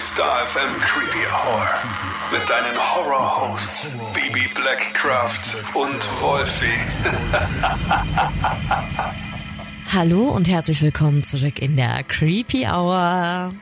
[0.00, 1.68] Star FM Creepy Hour.
[2.32, 6.66] Mit deinen Horror-Hosts Baby Blackcraft und Wolfie.
[9.92, 13.52] Hallo und herzlich willkommen zurück in der Creepy Hour.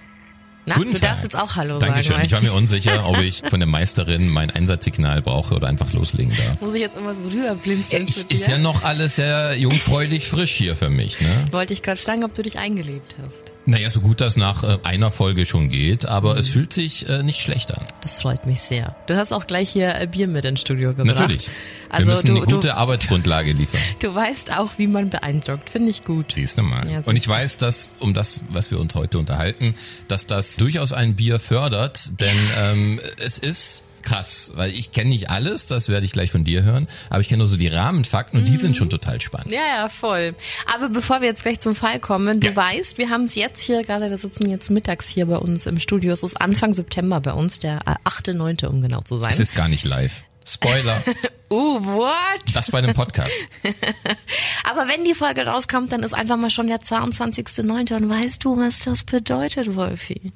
[0.67, 1.11] Na, Guten du Tag.
[1.11, 2.13] darfst jetzt auch Hallo Dankeschön.
[2.13, 2.27] sagen.
[2.27, 6.31] Ich war mir unsicher, ob ich von der Meisterin mein Einsatzsignal brauche oder einfach loslegen
[6.37, 6.61] darf.
[6.61, 8.37] Muss ich jetzt immer so rüberblinzeln dir?
[8.37, 11.47] ist ja noch alles sehr jungfräulich frisch hier für mich, ne?
[11.51, 13.48] Wollte ich gerade fragen, ob du dich eingelebt hast.
[13.67, 17.23] Naja, so gut das nach äh, einer Folge schon geht, aber es fühlt sich äh,
[17.23, 17.83] nicht schlecht an.
[18.01, 18.97] Das freut mich sehr.
[19.07, 21.19] Du hast auch gleich hier äh, Bier mit ins Studio gebracht.
[21.19, 21.51] Natürlich.
[21.91, 23.81] Also Wir müssen du, eine gute du, Arbeitsgrundlage liefern.
[24.01, 25.71] du weißt auch, wie man beeindruckt.
[25.71, 26.33] Finde ich gut.
[26.33, 26.91] Siehst du mal.
[26.91, 29.75] Ja, Und ich weiß, dass, um das, was wir uns heute unterhalten,
[30.09, 35.31] dass das durchaus ein Bier fördert, denn ähm, es ist krass, weil ich kenne nicht
[35.31, 38.39] alles, das werde ich gleich von dir hören, aber ich kenne nur so die Rahmenfakten
[38.41, 38.59] und die Mhm.
[38.59, 39.51] sind schon total spannend.
[39.53, 40.35] Ja, ja, voll.
[40.75, 42.57] Aber bevor wir jetzt gleich zum Fall kommen, du Ja.
[42.57, 45.79] weißt, wir haben es jetzt hier gerade, wir sitzen jetzt mittags hier bei uns im
[45.79, 46.13] Studio.
[46.13, 49.31] Es ist Anfang September bei uns, der äh, 8.9., um genau zu sein.
[49.31, 50.25] Es ist gar nicht live.
[50.47, 51.03] Spoiler,
[51.51, 52.41] uh, what?
[52.55, 53.35] das bei einem Podcast.
[54.65, 57.95] Aber wenn die Folge rauskommt, dann ist einfach mal schon der 22.9.
[57.95, 60.33] und weißt du, was das bedeutet, Wolfi?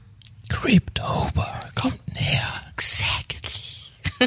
[0.51, 2.53] Creeptober kommt näher.
[2.77, 3.62] Exactly.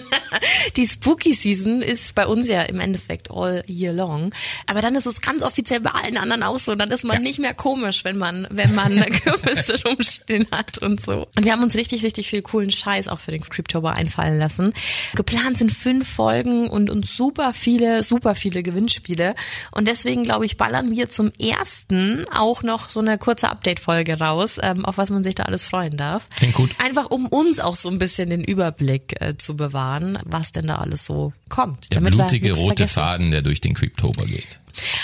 [0.75, 4.33] Die Spooky Season ist bei uns ja im Endeffekt all year long.
[4.67, 6.75] Aber dann ist es ganz offiziell bei allen anderen auch so.
[6.75, 7.21] Dann ist man Ja.
[7.21, 11.27] nicht mehr komisch, wenn man, wenn man Kürbisse rumstehen hat und so.
[11.35, 14.73] Und wir haben uns richtig, richtig viel coolen Scheiß auch für den Creeptober einfallen lassen.
[15.15, 19.35] Geplant sind fünf Folgen und uns super viele, super viele Gewinnspiele.
[19.71, 24.57] Und deswegen, glaube ich, ballern wir zum ersten auch noch so eine kurze Update-Folge raus,
[24.61, 26.27] ähm, auf was man sich da alles freuen darf.
[26.35, 26.71] Klingt gut.
[26.83, 29.84] Einfach um uns auch so ein bisschen den Überblick äh, zu bewahren,
[30.25, 31.91] was denn da alles so kommt.
[31.93, 32.93] Der blutige rote vergessen.
[32.93, 34.59] Faden, der durch den Creeptober geht.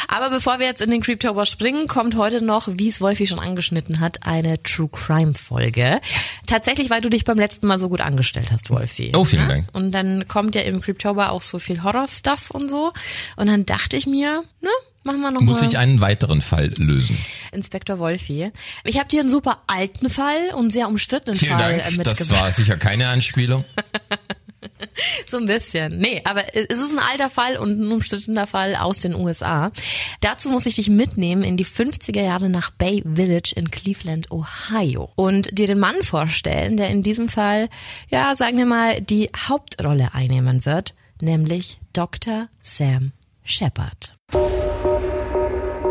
[0.09, 3.39] Aber bevor wir jetzt in den Creeptober springen, kommt heute noch, wie es Wolfi schon
[3.39, 6.02] angeschnitten hat, eine True Crime Folge.
[6.45, 9.13] Tatsächlich, weil du dich beim letzten Mal so gut angestellt hast, Wolfi.
[9.15, 9.47] Oh, vielen Ja?
[9.47, 9.67] Dank.
[9.71, 12.91] Und dann kommt ja im Creeptober auch so viel Horror-Stuff und so.
[13.37, 14.70] Und dann dachte ich mir, ne,
[15.05, 17.17] machen wir noch Muss mal ich einen weiteren Fall lösen?
[17.53, 18.52] Inspektor Wolfi.
[18.83, 21.81] Ich habe dir einen super alten Fall und sehr umstrittenen Vielen Fall Dank.
[21.87, 22.20] äh, mitgebracht.
[22.20, 23.64] Das war sicher keine Anspielung.
[25.26, 25.98] So ein bisschen.
[25.98, 29.72] Nee, aber es ist ein alter Fall und ein umstrittener Fall aus den USA.
[30.20, 35.11] Dazu muss ich dich mitnehmen in die 50er Jahre nach Bay Village in Cleveland, Ohio.
[35.16, 37.70] Und dir den Mann vorstellen, der in diesem Fall,
[38.10, 42.48] ja, sagen wir mal, die Hauptrolle einnehmen wird, nämlich Dr.
[42.61, 43.14] Sam
[43.44, 44.14] Shepard.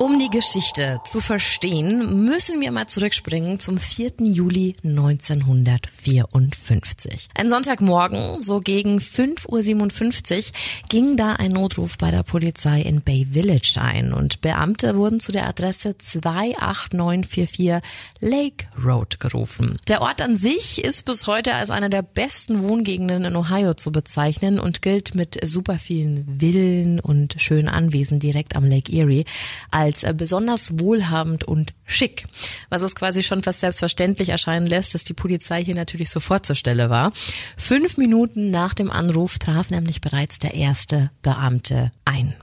[0.00, 4.14] Um die Geschichte zu verstehen, müssen wir mal zurückspringen zum 4.
[4.22, 7.28] Juli 1954.
[7.34, 10.42] Ein Sonntagmorgen, so gegen 5.57 Uhr,
[10.88, 15.30] ging da ein Notruf bei der Polizei in Bay Village ein und Beamte wurden zu
[15.30, 17.80] der Adresse 28944
[18.24, 19.78] Lake Road gerufen.
[19.86, 23.92] Der Ort an sich ist bis heute als einer der besten Wohngegenden in Ohio zu
[23.92, 29.26] bezeichnen und gilt mit super vielen Villen und schönen Anwesen direkt am Lake Erie
[29.70, 32.26] als besonders wohlhabend und schick.
[32.70, 36.56] Was es quasi schon fast selbstverständlich erscheinen lässt, dass die Polizei hier natürlich sofort zur
[36.56, 37.12] Stelle war.
[37.58, 42.34] Fünf Minuten nach dem Anruf traf nämlich bereits der erste Beamte ein.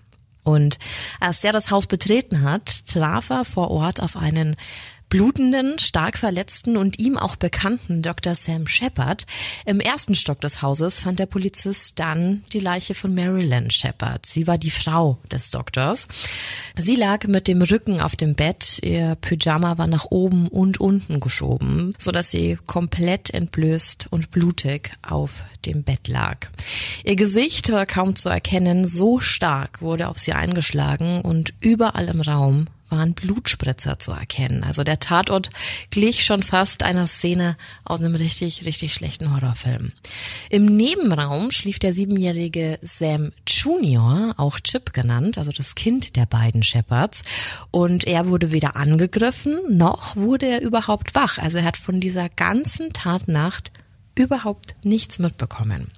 [0.44, 0.78] Und
[1.20, 4.56] als der das Haus betreten hat, traf er vor Ort auf einen
[5.12, 8.34] blutenden, stark verletzten und ihm auch bekannten Dr.
[8.34, 9.26] Sam Shepard.
[9.66, 14.26] Im ersten Stock des Hauses fand der Polizist dann die Leiche von Marilyn Shepard.
[14.26, 16.08] Sie war die Frau des Doktors.
[16.78, 18.80] Sie lag mit dem Rücken auf dem Bett.
[18.84, 24.92] Ihr Pyjama war nach oben und unten geschoben, so dass sie komplett entblößt und blutig
[25.02, 26.48] auf dem Bett lag.
[27.04, 32.22] Ihr Gesicht war kaum zu erkennen, so stark wurde auf sie eingeschlagen und überall im
[32.22, 34.64] Raum waren Blutspritzer zu erkennen.
[34.64, 35.49] Also der Tatort
[35.90, 39.91] glich schon fast einer Szene aus einem richtig, richtig schlechten Horrorfilm.
[40.49, 46.64] Im Nebenraum schlief der siebenjährige Sam Junior, auch Chip genannt, also das Kind der beiden
[46.64, 47.23] Shepards.
[47.72, 51.37] Und er wurde weder angegriffen, noch wurde er überhaupt wach.
[51.37, 53.72] Also er hat von dieser ganzen Tatnacht
[54.16, 55.91] überhaupt nichts mitbekommen.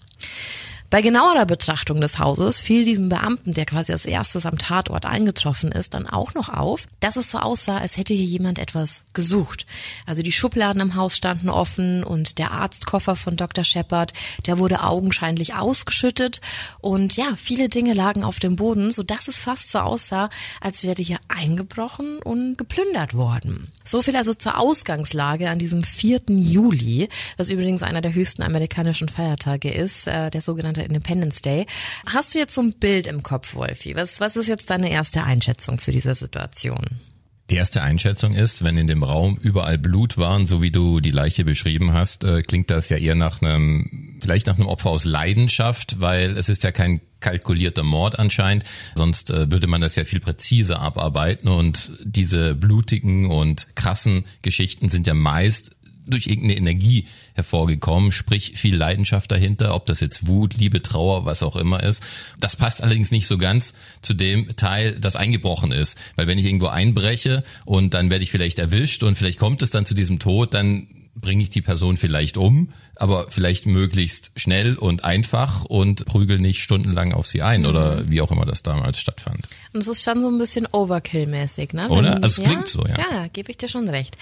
[0.93, 5.71] Bei genauerer Betrachtung des Hauses fiel diesem Beamten, der quasi als erstes am Tatort eingetroffen
[5.71, 9.65] ist, dann auch noch auf, dass es so aussah, als hätte hier jemand etwas gesucht.
[10.05, 13.63] Also die Schubladen im Haus standen offen und der Arztkoffer von Dr.
[13.63, 14.13] Shepard,
[14.45, 16.41] der wurde augenscheinlich ausgeschüttet
[16.79, 20.29] und ja, viele Dinge lagen auf dem Boden, so dass es fast so aussah,
[20.61, 23.71] als wäre hier eingebrochen und geplündert worden.
[23.83, 26.21] So viel also zur Ausgangslage an diesem 4.
[26.29, 31.65] Juli, was übrigens einer der höchsten amerikanischen Feiertage ist, äh, der sogenannte Independence Day.
[32.05, 33.95] Hast du jetzt so ein Bild im Kopf, Wolfi?
[33.95, 37.01] Was, was ist jetzt deine erste Einschätzung zu dieser Situation?
[37.49, 41.11] Die erste Einschätzung ist, wenn in dem Raum überall Blut waren, so wie du die
[41.11, 45.03] Leiche beschrieben hast, äh, klingt das ja eher nach einem, vielleicht nach einem Opfer aus
[45.03, 48.63] Leidenschaft, weil es ist ja kein kalkulierter Mord anscheinend.
[48.95, 54.89] Sonst äh, würde man das ja viel präziser abarbeiten und diese blutigen und krassen Geschichten
[54.89, 55.71] sind ja meist
[56.05, 61.43] durch irgendeine Energie hervorgekommen, sprich viel Leidenschaft dahinter, ob das jetzt Wut, Liebe, Trauer, was
[61.43, 62.03] auch immer ist.
[62.39, 65.97] Das passt allerdings nicht so ganz zu dem Teil, das eingebrochen ist.
[66.15, 69.69] Weil wenn ich irgendwo einbreche und dann werde ich vielleicht erwischt und vielleicht kommt es
[69.69, 74.75] dann zu diesem Tod, dann bringe ich die Person vielleicht um, aber vielleicht möglichst schnell
[74.75, 77.67] und einfach und prügel nicht stundenlang auf sie ein mhm.
[77.67, 79.47] oder wie auch immer das damals stattfand.
[79.73, 81.89] Und es ist schon so ein bisschen Overkill-mäßig, ne?
[81.89, 82.15] Oder?
[82.15, 82.95] also es ja, klingt so, ja.
[82.97, 84.15] Ja, gebe ich dir schon recht.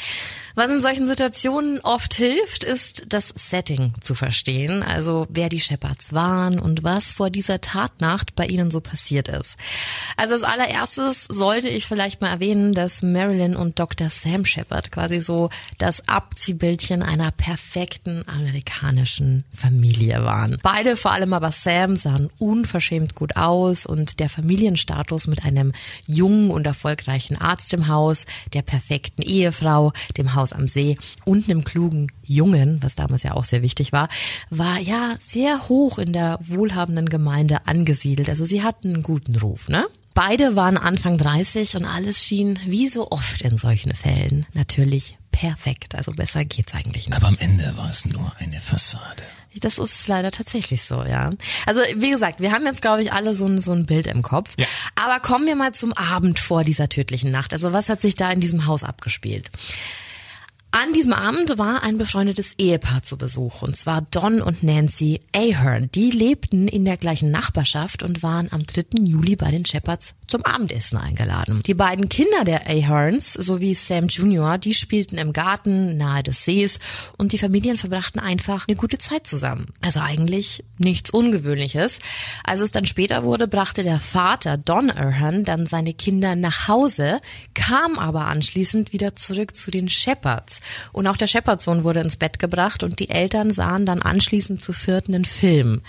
[0.55, 6.13] Was in solchen Situationen oft hilft, ist das Setting zu verstehen, also wer die Shepards
[6.13, 9.57] waren und was vor dieser Tatnacht bei ihnen so passiert ist.
[10.17, 14.09] Also als allererstes sollte ich vielleicht mal erwähnen, dass Marilyn und Dr.
[14.09, 20.57] Sam Shepard quasi so das Abziehbildchen einer perfekten amerikanischen Familie waren.
[20.63, 25.73] Beide, vor allem aber Sam, sahen unverschämt gut aus und der Familienstatus mit einem
[26.07, 31.63] jungen und erfolgreichen Arzt im Haus, der perfekten Ehefrau, dem Haus am See und einem
[31.63, 34.09] klugen Jungen, was damals ja auch sehr wichtig war,
[34.49, 38.29] war ja sehr hoch in der wohlhabenden Gemeinde angesiedelt.
[38.29, 39.85] Also sie hatten einen guten Ruf, ne?
[40.13, 45.95] Beide waren Anfang 30 und alles schien, wie so oft in solchen Fällen, natürlich perfekt.
[45.95, 47.17] Also besser geht's eigentlich nicht.
[47.17, 49.23] Aber am Ende war es nur eine Fassade.
[49.59, 51.31] Das ist leider tatsächlich so, ja.
[51.65, 54.21] Also wie gesagt, wir haben jetzt, glaube ich, alle so ein, so ein Bild im
[54.21, 54.53] Kopf.
[54.57, 54.65] Ja.
[54.95, 57.51] Aber kommen wir mal zum Abend vor dieser tödlichen Nacht.
[57.51, 59.51] Also was hat sich da in diesem Haus abgespielt?
[60.73, 65.91] An diesem Abend war ein befreundetes Ehepaar zu Besuch, und zwar Don und Nancy Ahern.
[65.93, 69.03] Die lebten in der gleichen Nachbarschaft und waren am 3.
[69.03, 71.61] Juli bei den Shepards zum Abendessen eingeladen.
[71.65, 76.79] Die beiden Kinder der Aherns sowie Sam Jr., die spielten im Garten nahe des Sees
[77.17, 79.67] und die Familien verbrachten einfach eine gute Zeit zusammen.
[79.81, 81.99] Also eigentlich nichts Ungewöhnliches.
[82.45, 87.19] Als es dann später wurde, brachte der Vater Don Ahern dann seine Kinder nach Hause,
[87.53, 90.61] kam aber anschließend wieder zurück zu den Shepards.
[90.93, 94.71] Und auch der Shepherdsohn wurde ins Bett gebracht und die Eltern sahen dann anschließend zu
[94.71, 95.81] vierten einen Film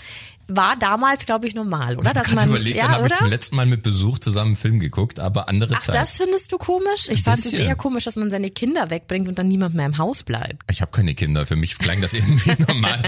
[0.47, 2.13] war damals, glaube ich, normal, oder?
[2.13, 4.79] Dass man, überlegt, ja, dann habe ich zum letzten Mal mit Besuch zusammen einen Film
[4.79, 5.95] geguckt, aber andere Ach, Zeit.
[5.95, 7.07] das findest du komisch?
[7.09, 9.97] Ich fand es eher komisch, dass man seine Kinder wegbringt und dann niemand mehr im
[9.97, 10.61] Haus bleibt.
[10.69, 13.01] Ich habe keine Kinder, für mich klang das irgendwie normal.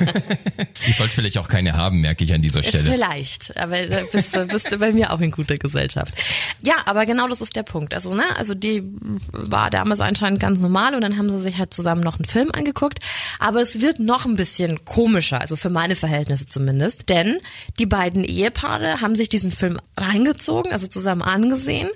[0.86, 2.90] ich sollte vielleicht auch keine haben, merke ich an dieser Stelle.
[2.90, 6.14] Vielleicht, aber da bist, du, bist du bei mir auch in guter Gesellschaft.
[6.62, 7.92] Ja, aber genau das ist der Punkt.
[7.92, 8.82] Also, ne, also die
[9.30, 12.50] war damals anscheinend ganz normal und dann haben sie sich halt zusammen noch einen Film
[12.50, 13.00] angeguckt.
[13.38, 17.40] Aber es wird noch ein bisschen komischer, also für meine Verhältnisse zumindest zumindest, denn
[17.78, 21.88] die beiden Ehepaare haben sich diesen Film reingezogen, also zusammen angesehen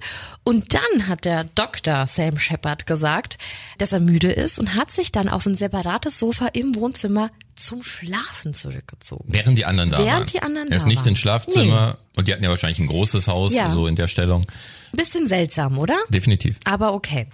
[0.42, 3.38] und dann hat der Doktor Sam Shepard gesagt,
[3.78, 7.82] dass er müde ist und hat sich dann auf ein separates Sofa im Wohnzimmer zum
[7.82, 9.24] Schlafen zurückgezogen.
[9.28, 10.26] Während die anderen da Während waren.
[10.26, 11.08] die anderen er ist nicht waren.
[11.10, 12.18] ins Schlafzimmer nee.
[12.18, 13.70] und die hatten ja wahrscheinlich ein großes Haus, ja.
[13.70, 14.44] so in der Stellung.
[14.92, 15.96] Bisschen seltsam, oder?
[16.08, 16.58] Definitiv.
[16.64, 17.26] Aber okay.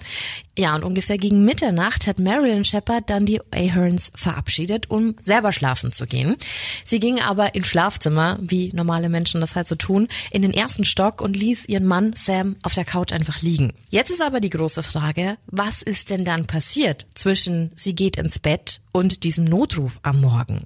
[0.59, 5.93] Ja, und ungefähr gegen Mitternacht hat Marilyn Shepard dann die Aherns verabschiedet, um selber schlafen
[5.93, 6.37] zu gehen.
[6.85, 10.85] Sie ging aber ins Schlafzimmer, wie normale Menschen das halt so tun, in den ersten
[10.85, 13.73] Stock und ließ ihren Mann Sam auf der Couch einfach liegen.
[13.91, 18.39] Jetzt ist aber die große Frage, was ist denn dann passiert zwischen sie geht ins
[18.39, 20.65] Bett und diesem Notruf am Morgen?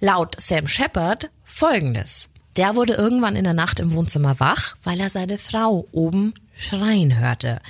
[0.00, 2.28] Laut Sam Shepard folgendes.
[2.56, 7.18] Der wurde irgendwann in der Nacht im Wohnzimmer wach, weil er seine Frau oben schreien
[7.18, 7.60] hörte.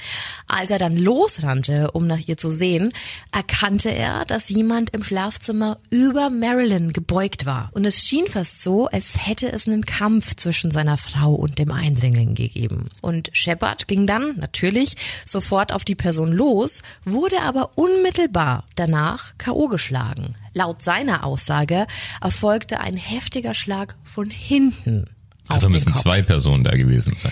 [0.46, 2.92] Als er dann losrannte, um nach ihr zu sehen,
[3.32, 7.70] erkannte er, dass jemand im Schlafzimmer über Marilyn gebeugt war.
[7.72, 11.72] Und es schien fast so, als hätte es einen Kampf zwischen seiner Frau und dem
[11.72, 12.86] Eindringling gegeben.
[13.00, 19.66] Und Shepard ging dann natürlich sofort auf die Person los, wurde aber unmittelbar danach K.O.
[19.66, 20.36] geschlagen.
[20.56, 21.86] Laut seiner Aussage
[22.22, 25.04] erfolgte ein heftiger Schlag von hinten.
[25.48, 27.30] Also müssen zwei Personen da gewesen sein.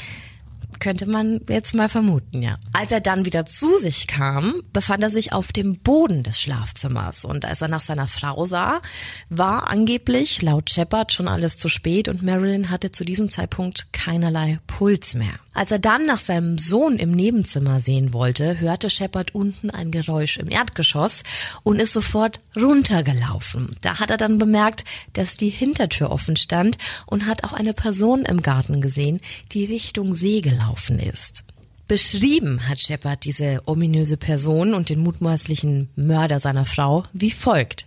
[0.80, 2.56] Könnte man jetzt mal vermuten, ja.
[2.72, 7.24] Als er dann wieder zu sich kam, befand er sich auf dem Boden des Schlafzimmers
[7.24, 8.80] und als er nach seiner Frau sah,
[9.28, 14.58] war angeblich laut Shepard schon alles zu spät und Marilyn hatte zu diesem Zeitpunkt keinerlei
[14.66, 15.38] Puls mehr.
[15.52, 20.36] Als er dann nach seinem Sohn im Nebenzimmer sehen wollte, hörte Shepard unten ein Geräusch
[20.38, 21.22] im Erdgeschoss
[21.62, 23.76] und ist sofort runtergelaufen.
[23.80, 26.76] Da hat er dann bemerkt, dass die Hintertür offen stand
[27.06, 29.20] und hat auch eine Person im Garten gesehen,
[29.52, 30.63] die Richtung See gelaufen
[30.98, 31.44] ist.
[31.86, 37.84] Beschrieben hat Shepard diese ominöse Person und den mutmaßlichen Mörder seiner Frau wie folgt.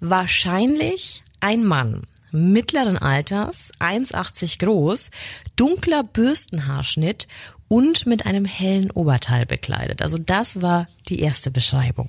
[0.00, 5.10] Wahrscheinlich ein Mann, mittleren Alters, 1,80 groß,
[5.56, 7.28] dunkler Bürstenhaarschnitt
[7.68, 10.00] und mit einem hellen Oberteil bekleidet.
[10.00, 12.08] Also das war die erste Beschreibung.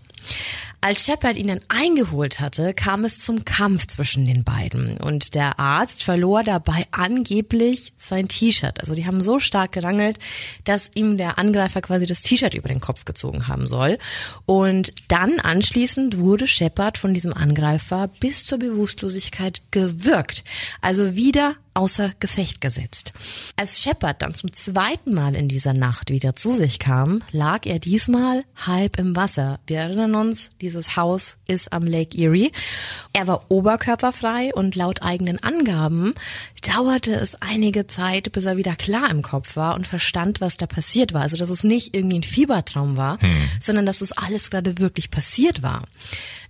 [0.81, 5.59] Als Shepard ihn dann eingeholt hatte, kam es zum Kampf zwischen den beiden und der
[5.59, 8.79] Arzt verlor dabei angeblich sein T-Shirt.
[8.79, 10.19] Also die haben so stark gerangelt,
[10.63, 13.97] dass ihm der Angreifer quasi das T-Shirt über den Kopf gezogen haben soll.
[14.45, 20.45] Und dann anschließend wurde Shepard von diesem Angreifer bis zur Bewusstlosigkeit gewürgt.
[20.81, 23.13] Also wieder außer Gefecht gesetzt.
[23.55, 27.79] Als Shepard dann zum zweiten Mal in dieser Nacht wieder zu sich kam, lag er
[27.79, 29.59] diesmal halb im Wasser.
[29.65, 32.51] Wir erinnern uns, dieses Haus ist am Lake Erie.
[33.13, 36.13] Er war oberkörperfrei und laut eigenen Angaben
[36.61, 40.67] dauerte es einige Zeit, bis er wieder klar im Kopf war und verstand, was da
[40.67, 41.21] passiert war.
[41.21, 43.29] Also, dass es nicht irgendwie ein Fiebertraum war, hm.
[43.59, 45.83] sondern dass es alles gerade wirklich passiert war.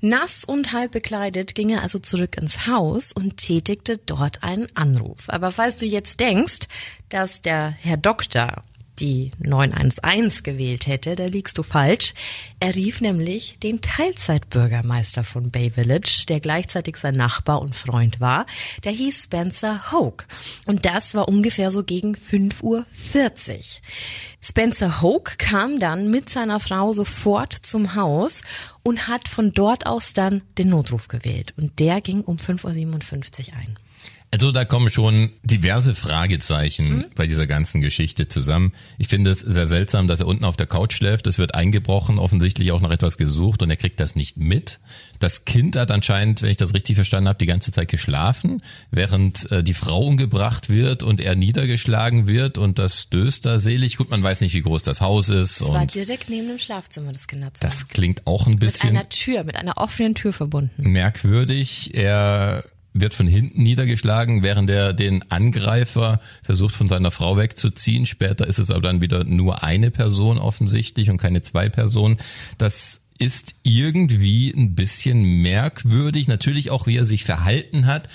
[0.02, 5.30] Nass und halb bekleidet ging er also zurück ins Haus und tätigte dort einen Anruf.
[5.30, 6.68] Aber falls du jetzt denkst,
[7.10, 8.64] dass der Herr Doktor
[9.00, 12.14] die 911 gewählt hätte, da liegst du falsch.
[12.60, 18.46] Er rief nämlich den Teilzeitbürgermeister von Bay Village, der gleichzeitig sein Nachbar und Freund war.
[18.84, 20.26] Der hieß Spencer Hoke.
[20.66, 22.86] Und das war ungefähr so gegen 5.40 Uhr.
[24.42, 28.42] Spencer Hoke kam dann mit seiner Frau sofort zum Haus
[28.84, 31.54] und hat von dort aus dann den Notruf gewählt.
[31.58, 33.78] Und der ging um 5.57 Uhr ein.
[34.32, 37.06] Also da kommen schon diverse Fragezeichen mhm.
[37.16, 38.74] bei dieser ganzen Geschichte zusammen.
[39.00, 41.26] Ich finde es sehr seltsam, dass er unten auf der Couch schläft.
[41.26, 44.80] Es wird eingebrochen, offensichtlich auch noch etwas gesucht und er kriegt das nicht mit.
[45.18, 49.52] Das Kind hat anscheinend, wenn ich das richtig verstanden habe, die ganze Zeit geschlafen, während
[49.52, 53.98] äh, die Frau umgebracht wird und er niedergeschlagen wird und das döst da selig.
[53.98, 55.60] Gut, man weiß nicht, wie groß das Haus ist.
[55.60, 57.72] Es war direkt neben dem Schlafzimmer das Kinderzimmer.
[57.72, 58.92] Das klingt auch ein bisschen...
[58.92, 60.92] Mit einer Tür, mit einer offenen Tür verbunden.
[60.92, 61.96] Merkwürdig.
[61.96, 68.06] Er wird von hinten niedergeschlagen, während er den Angreifer versucht von seiner Frau wegzuziehen.
[68.06, 72.18] Später ist es aber dann wieder nur eine Person offensichtlich und keine zwei Personen.
[72.58, 76.28] Das ist irgendwie ein bisschen merkwürdig.
[76.28, 78.08] Natürlich auch, wie er sich verhalten hat.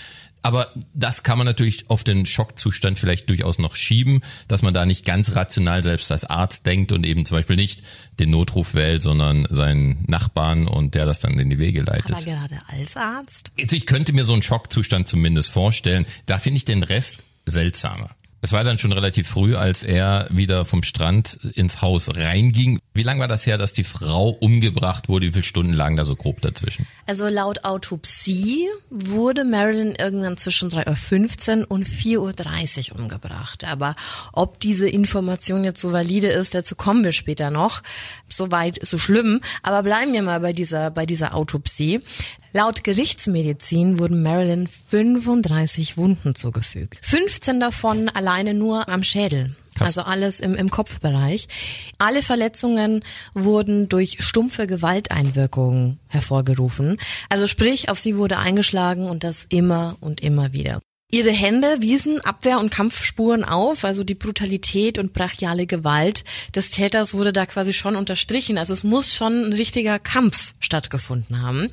[0.44, 4.84] Aber das kann man natürlich auf den Schockzustand vielleicht durchaus noch schieben, dass man da
[4.84, 7.82] nicht ganz rational selbst als Arzt denkt und eben zum Beispiel nicht
[8.18, 12.12] den Notruf wählt, sondern seinen Nachbarn und der das dann in die Wege leitet.
[12.12, 13.52] Aber gerade als Arzt?
[13.58, 16.04] Also ich könnte mir so einen Schockzustand zumindest vorstellen.
[16.26, 18.10] Da finde ich den Rest seltsamer.
[18.44, 22.78] Es war dann schon relativ früh, als er wieder vom Strand ins Haus reinging.
[22.92, 25.28] Wie lange war das her, dass die Frau umgebracht wurde?
[25.28, 26.86] Wie viele Stunden lagen da so grob dazwischen?
[27.06, 33.64] Also laut Autopsie wurde Marilyn irgendwann zwischen 3.15 Uhr und 4.30 Uhr umgebracht.
[33.64, 33.96] Aber
[34.34, 37.82] ob diese Information jetzt so valide ist, dazu kommen wir später noch.
[38.28, 39.40] Soweit so schlimm.
[39.62, 42.02] Aber bleiben wir mal bei dieser, bei dieser Autopsie.
[42.56, 47.04] Laut Gerichtsmedizin wurden Marilyn 35 Wunden zugefügt.
[47.04, 49.56] 15 davon alleine nur am Schädel.
[49.74, 49.88] Krass.
[49.88, 51.48] Also alles im, im Kopfbereich.
[51.98, 56.98] Alle Verletzungen wurden durch stumpfe Gewalteinwirkungen hervorgerufen.
[57.28, 60.78] Also sprich, auf sie wurde eingeschlagen und das immer und immer wieder.
[61.10, 67.14] Ihre Hände wiesen Abwehr- und Kampfspuren auf, also die Brutalität und brachiale Gewalt des Täters
[67.14, 68.58] wurde da quasi schon unterstrichen.
[68.58, 71.68] Also es muss schon ein richtiger Kampf stattgefunden haben.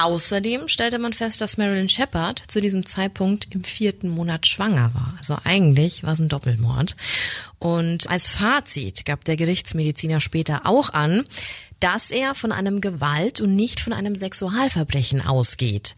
[0.00, 5.14] Außerdem stellte man fest, dass Marilyn Shepard zu diesem Zeitpunkt im vierten Monat schwanger war.
[5.18, 6.94] Also eigentlich war es ein Doppelmord.
[7.58, 11.26] Und als Fazit gab der Gerichtsmediziner später auch an,
[11.80, 15.96] dass er von einem Gewalt- und nicht von einem Sexualverbrechen ausgeht.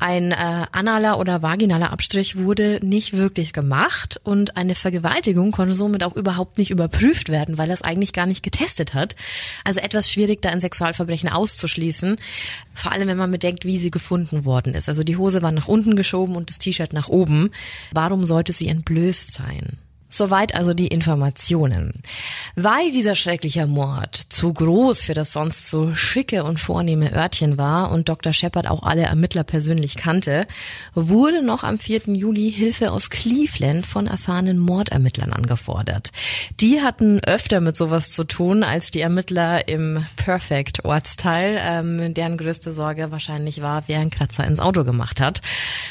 [0.00, 6.02] Ein äh, analer oder vaginaler Abstrich wurde nicht wirklich gemacht und eine Vergewaltigung konnte somit
[6.02, 9.14] auch überhaupt nicht überprüft werden, weil es eigentlich gar nicht getestet hat.
[9.62, 12.16] Also etwas schwierig, da ein Sexualverbrechen auszuschließen,
[12.72, 14.88] vor allem wenn man bedenkt, wie sie gefunden worden ist.
[14.88, 17.50] Also die Hose war nach unten geschoben und das T-Shirt nach oben.
[17.92, 19.76] Warum sollte sie entblößt sein?
[20.10, 21.92] Soweit also die Informationen.
[22.56, 27.92] Weil dieser schreckliche Mord zu groß für das sonst so schicke und vornehme Örtchen war
[27.92, 28.32] und Dr.
[28.32, 30.46] Shepard auch alle Ermittler persönlich kannte,
[30.94, 32.02] wurde noch am 4.
[32.08, 36.10] Juli Hilfe aus Cleveland von erfahrenen Mordermittlern angefordert.
[36.60, 42.36] Die hatten öfter mit sowas zu tun als die Ermittler im Perfect Ortsteil, ähm, deren
[42.36, 45.40] größte Sorge wahrscheinlich war, wer einen Kratzer ins Auto gemacht hat.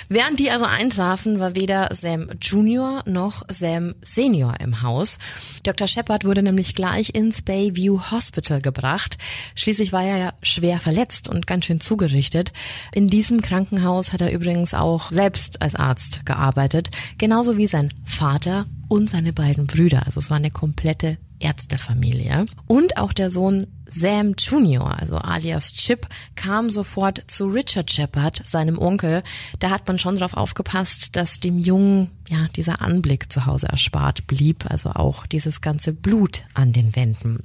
[0.09, 5.19] Während die also eintrafen, war weder Sam Junior noch Sam Senior im Haus.
[5.63, 5.87] Dr.
[5.87, 9.17] Shepard wurde nämlich gleich ins Bayview Hospital gebracht.
[9.55, 12.51] Schließlich war er ja schwer verletzt und ganz schön zugerichtet.
[12.93, 18.65] In diesem Krankenhaus hat er übrigens auch selbst als Arzt gearbeitet, genauso wie sein Vater
[18.87, 20.05] und seine beiden Brüder.
[20.05, 22.45] Also es war eine komplette Ärztefamilie.
[22.67, 28.77] Und auch der Sohn Sam Jr., also alias Chip, kam sofort zu Richard Shepard, seinem
[28.77, 29.24] Onkel.
[29.60, 34.27] Da hat man schon darauf aufgepasst, dass dem Jungen ja dieser Anblick zu Hause erspart
[34.27, 37.43] blieb, also auch dieses ganze Blut an den Wänden.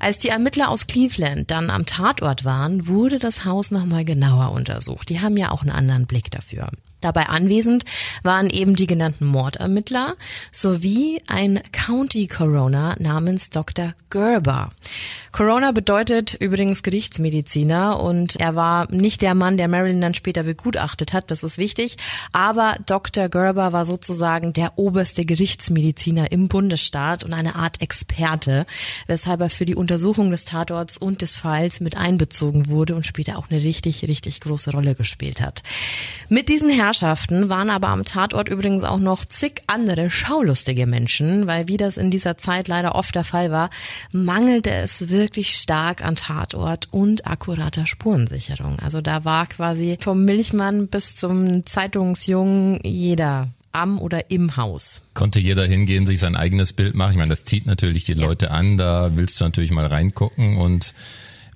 [0.00, 5.08] Als die Ermittler aus Cleveland dann am Tatort waren, wurde das Haus nochmal genauer untersucht.
[5.08, 6.70] Die haben ja auch einen anderen Blick dafür.
[7.00, 7.84] Dabei anwesend
[8.22, 10.16] waren eben die genannten Mordermittler
[10.50, 13.94] sowie ein County Coroner namens Dr.
[14.10, 14.70] Gerber.
[15.32, 21.12] Coroner bedeutet übrigens Gerichtsmediziner und er war nicht der Mann, der Marilyn dann später begutachtet
[21.12, 21.96] hat, das ist wichtig,
[22.32, 23.28] aber Dr.
[23.28, 28.66] Gerber war sozusagen der oberste Gerichtsmediziner im Bundesstaat und eine Art Experte,
[29.06, 33.38] weshalb er für die Untersuchung des Tatorts und des Falls mit einbezogen wurde und später
[33.38, 35.62] auch eine richtig, richtig große Rolle gespielt hat.
[36.28, 41.68] Mit diesen Herrschaften waren aber am Tatort übrigens auch noch zig andere schaulustige Menschen, weil
[41.68, 43.68] wie das in dieser Zeit leider oft der Fall war,
[44.10, 48.78] mangelte es wirklich stark an Tatort und akkurater Spurensicherung.
[48.78, 55.02] Also da war quasi vom Milchmann bis zum Zeitungsjungen jeder am oder im Haus.
[55.12, 57.10] Konnte jeder hingehen, sich sein eigenes Bild machen?
[57.12, 58.26] Ich meine, das zieht natürlich die ja.
[58.26, 60.94] Leute an, da willst du natürlich mal reingucken und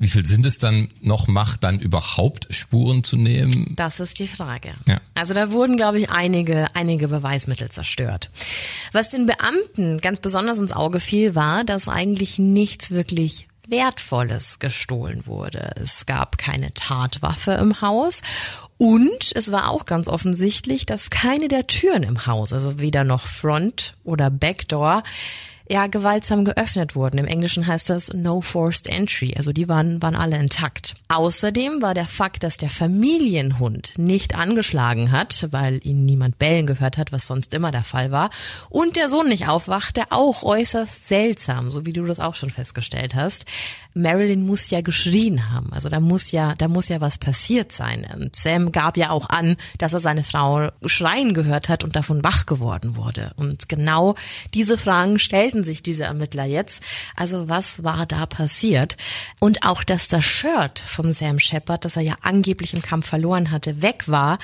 [0.03, 3.73] wie viel sind es dann noch Macht, dann überhaupt Spuren zu nehmen?
[3.77, 4.75] Das ist die Frage.
[4.89, 5.01] Ja.
[5.15, 8.29] Also da wurden, glaube ich, einige, einige Beweismittel zerstört.
[8.91, 15.25] Was den Beamten ganz besonders ins Auge fiel, war, dass eigentlich nichts wirklich Wertvolles gestohlen
[15.27, 15.71] wurde.
[15.77, 18.23] Es gab keine Tatwaffe im Haus
[18.79, 23.29] und es war auch ganz offensichtlich, dass keine der Türen im Haus, also weder noch
[23.29, 25.05] Front oder Backdoor,
[25.73, 27.17] ja gewaltsam geöffnet wurden.
[27.17, 30.95] Im Englischen heißt das No Forced Entry, also die waren, waren alle intakt.
[31.09, 36.99] Außerdem war der Fakt, dass der Familienhund nicht angeschlagen hat, weil ihn niemand bellen gehört
[36.99, 38.29] hat, was sonst immer der Fall war,
[38.69, 43.15] und der Sohn nicht aufwachte, auch äußerst seltsam, so wie du das auch schon festgestellt
[43.15, 43.47] hast.
[43.95, 48.07] Marilyn muss ja geschrien haben, also da muss ja, da muss ja was passiert sein.
[48.15, 52.25] Und Sam gab ja auch an, dass er seine Frau schreien gehört hat und davon
[52.25, 53.33] wach geworden wurde.
[53.37, 54.15] Und genau
[54.55, 56.83] diese Fragen stellten sich diese Ermittler jetzt.
[57.17, 58.97] Also was war da passiert?
[59.39, 63.51] Und auch, dass das Shirt von Sam Shepard, das er ja angeblich im Kampf verloren
[63.51, 64.39] hatte, weg war,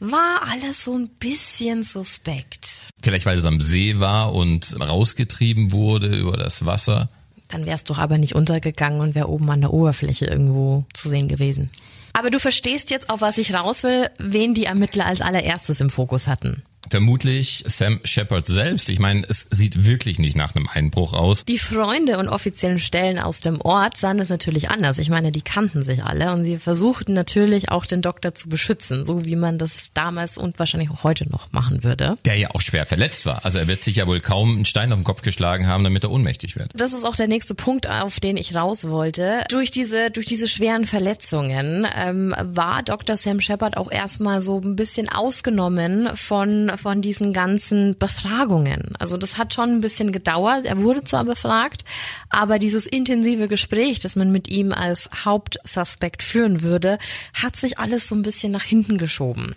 [0.00, 2.88] war alles so ein bisschen suspekt.
[3.02, 7.08] Vielleicht weil es am See war und rausgetrieben wurde über das Wasser.
[7.52, 11.28] Dann wär's doch aber nicht untergegangen und wäre oben an der Oberfläche irgendwo zu sehen
[11.28, 11.70] gewesen.
[12.14, 15.90] Aber du verstehst jetzt, auf was ich raus will, wen die Ermittler als allererstes im
[15.90, 16.62] Fokus hatten.
[16.90, 18.88] Vermutlich Sam Shepard selbst.
[18.88, 21.44] Ich meine, es sieht wirklich nicht nach einem Einbruch aus.
[21.44, 24.98] Die Freunde und offiziellen Stellen aus dem Ort sahen es natürlich anders.
[24.98, 29.04] Ich meine, die kannten sich alle und sie versuchten natürlich auch den Doktor zu beschützen,
[29.04, 32.18] so wie man das damals und wahrscheinlich auch heute noch machen würde.
[32.24, 33.44] Der ja auch schwer verletzt war.
[33.44, 36.04] Also er wird sich ja wohl kaum einen Stein auf den Kopf geschlagen haben, damit
[36.04, 36.70] er ohnmächtig wird.
[36.74, 39.44] Das ist auch der nächste Punkt, auf den ich raus wollte.
[39.48, 43.16] Durch diese, durch diese schweren Verletzungen ähm, war Dr.
[43.16, 48.90] Sam Shepard auch erstmal so ein bisschen ausgenommen von von diesen ganzen Befragungen.
[48.98, 50.66] Also das hat schon ein bisschen gedauert.
[50.66, 51.84] Er wurde zwar befragt,
[52.30, 56.98] aber dieses intensive Gespräch, das man mit ihm als Hauptsuspekt führen würde,
[57.40, 59.54] hat sich alles so ein bisschen nach hinten geschoben.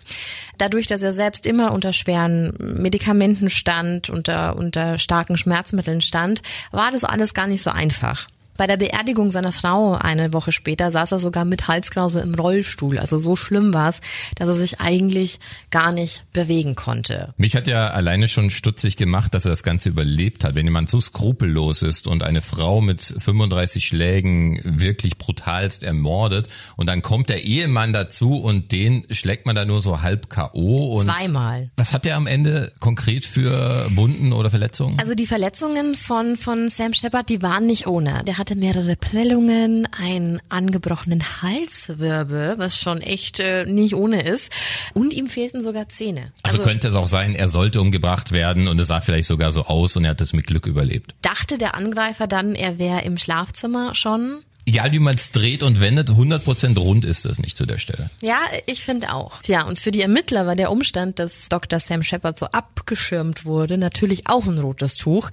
[0.58, 6.92] Dadurch, dass er selbst immer unter schweren Medikamenten stand, unter, unter starken Schmerzmitteln stand, war
[6.92, 8.28] das alles gar nicht so einfach.
[8.56, 12.98] Bei der Beerdigung seiner Frau eine Woche später saß er sogar mit Halskrause im Rollstuhl.
[12.98, 14.00] Also so schlimm war es,
[14.36, 15.38] dass er sich eigentlich
[15.70, 17.34] gar nicht bewegen konnte.
[17.36, 20.54] Mich hat ja alleine schon stutzig gemacht, dass er das Ganze überlebt hat.
[20.54, 26.88] Wenn jemand so skrupellos ist und eine Frau mit 35 Schlägen wirklich brutalst ermordet und
[26.88, 30.98] dann kommt der Ehemann dazu und den schlägt man da nur so halb K.O.
[30.98, 31.70] Und Zweimal.
[31.76, 34.98] Was hat er am Ende konkret für Wunden oder Verletzungen?
[34.98, 38.22] Also die Verletzungen von, von Sam Shepard, die waren nicht ohne.
[38.24, 44.52] Der hat hatte mehrere Prellungen, einen angebrochenen Halswirbel, was schon echt äh, nicht ohne ist.
[44.94, 46.30] Und ihm fehlten sogar Zähne.
[46.44, 49.50] Also, also könnte es auch sein, er sollte umgebracht werden und es sah vielleicht sogar
[49.50, 51.16] so aus und er hat es mit Glück überlebt.
[51.22, 55.80] Dachte der Angreifer dann, er wäre im Schlafzimmer schon egal wie man es dreht und
[55.80, 58.10] wendet, 100% rund ist das nicht zu der Stelle.
[58.20, 59.42] Ja, ich finde auch.
[59.46, 61.78] Ja, und für die Ermittler war der Umstand, dass Dr.
[61.78, 65.30] Sam Shepard so abgeschirmt wurde, natürlich auch ein rotes Tuch.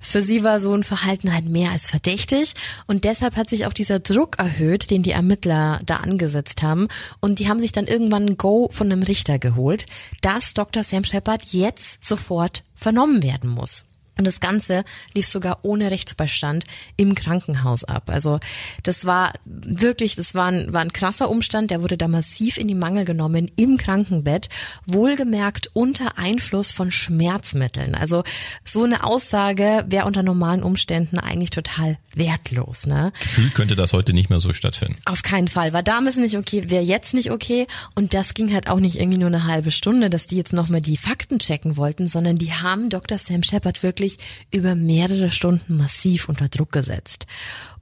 [0.00, 2.54] Für sie war so ein Verhalten halt mehr als verdächtig
[2.86, 6.88] und deshalb hat sich auch dieser Druck erhöht, den die Ermittler da angesetzt haben
[7.20, 9.84] und die haben sich dann irgendwann ein Go von einem Richter geholt,
[10.22, 10.82] dass Dr.
[10.82, 13.84] Sam Shepard jetzt sofort vernommen werden muss.
[14.20, 16.66] Und das Ganze lief sogar ohne Rechtsbeistand
[16.98, 18.10] im Krankenhaus ab.
[18.10, 18.38] Also
[18.82, 21.70] das war wirklich, das war ein, war ein krasser Umstand.
[21.70, 24.50] Der wurde da massiv in die Mangel genommen im Krankenbett,
[24.84, 27.94] wohlgemerkt unter Einfluss von Schmerzmitteln.
[27.94, 28.22] Also
[28.62, 32.84] so eine Aussage wäre unter normalen Umständen eigentlich total wertlos.
[32.84, 33.14] Ne?
[33.20, 34.96] Gefühl könnte das heute nicht mehr so stattfinden.
[35.06, 35.72] Auf keinen Fall.
[35.72, 37.66] War damals nicht okay, wäre jetzt nicht okay.
[37.94, 40.82] Und das ging halt auch nicht irgendwie nur eine halbe Stunde, dass die jetzt nochmal
[40.82, 43.16] die Fakten checken wollten, sondern die haben Dr.
[43.16, 44.18] Sam Shepard wirklich wirklich
[44.52, 47.26] über mehrere Stunden massiv unter Druck gesetzt.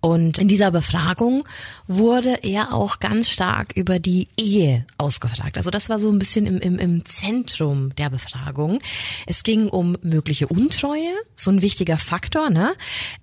[0.00, 1.44] Und in dieser Befragung
[1.86, 5.56] wurde er auch ganz stark über die Ehe ausgefragt.
[5.56, 8.78] Also das war so ein bisschen im, im, im Zentrum der Befragung.
[9.26, 12.50] Es ging um mögliche Untreue, so ein wichtiger Faktor.
[12.50, 12.74] Ne?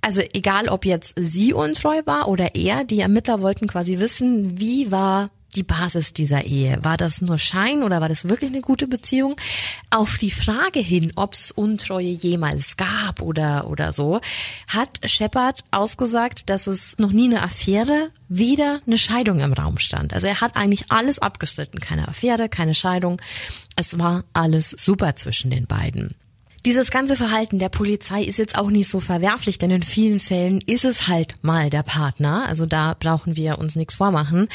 [0.02, 4.92] Also egal, ob jetzt sie untreu war oder er, die Ermittler wollten quasi wissen, wie
[4.92, 6.78] war die Basis dieser Ehe?
[6.84, 9.36] War das nur Schein oder war das wirklich eine gute Beziehung?
[9.90, 14.22] Auf die Frage hin, ob es Untreue jemals gab oder, oder so,
[14.68, 20.14] hat Shepard ausgesagt, dass es noch nie eine Affäre, weder eine Scheidung im Raum stand.
[20.14, 21.80] Also er hat eigentlich alles abgestritten.
[21.80, 23.22] Keine Affäre, keine Scheidung.
[23.76, 26.16] Es war alles super zwischen den beiden.
[26.66, 30.62] Dieses ganze Verhalten der Polizei ist jetzt auch nicht so verwerflich, denn in vielen Fällen
[30.62, 32.46] ist es halt mal der Partner.
[32.48, 34.48] Also da brauchen wir uns nichts vormachen.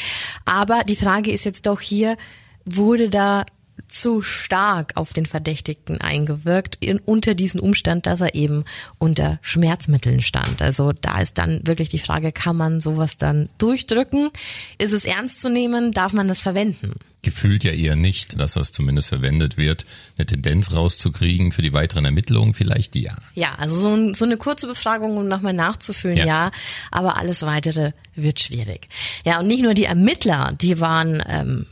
[0.45, 2.17] Aber die Frage ist jetzt doch hier,
[2.65, 3.47] wurde da
[3.87, 8.65] zu stark auf den Verdächtigten eingewirkt, in, unter diesem Umstand, dass er eben
[8.99, 10.63] unter Schmerzmitteln stand.
[10.63, 14.31] Also da ist dann wirklich die Frage, kann man sowas dann durchdrücken?
[14.79, 15.93] Ist es ernst zu nehmen?
[15.93, 16.95] Darf man das verwenden?
[17.23, 19.85] Gefühlt ja eher nicht, dass das zumindest verwendet wird,
[20.17, 23.17] eine Tendenz rauszukriegen für die weiteren Ermittlungen, vielleicht ja.
[23.35, 26.25] Ja, also so, ein, so eine kurze Befragung, um nochmal nachzufüllen, ja.
[26.25, 26.51] ja.
[26.91, 28.89] aber alles weitere wird schwierig.
[29.25, 31.67] Ja, und nicht nur die Ermittler, die waren ähm,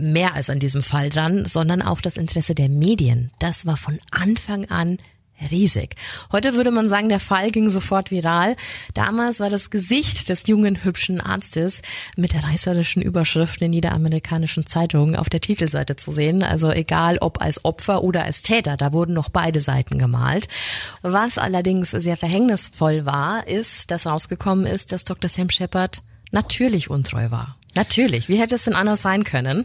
[0.00, 3.30] mehr als an diesem Fall dran, sondern auch das Interesse der Medien.
[3.38, 4.98] Das war von Anfang an
[5.50, 5.94] riesig.
[6.32, 8.56] Heute würde man sagen, der Fall ging sofort viral.
[8.94, 11.82] Damals war das Gesicht des jungen, hübschen Arztes
[12.16, 16.42] mit der reißerischen Überschrift in jeder amerikanischen Zeitung auf der Titelseite zu sehen.
[16.42, 20.48] Also egal ob als Opfer oder als Täter, da wurden noch beide Seiten gemalt.
[21.02, 25.28] Was allerdings sehr verhängnisvoll war, ist, dass rausgekommen ist, dass Dr.
[25.28, 27.57] Sam Shepard natürlich untreu war.
[27.74, 29.64] Natürlich, wie hätte es denn anders sein können?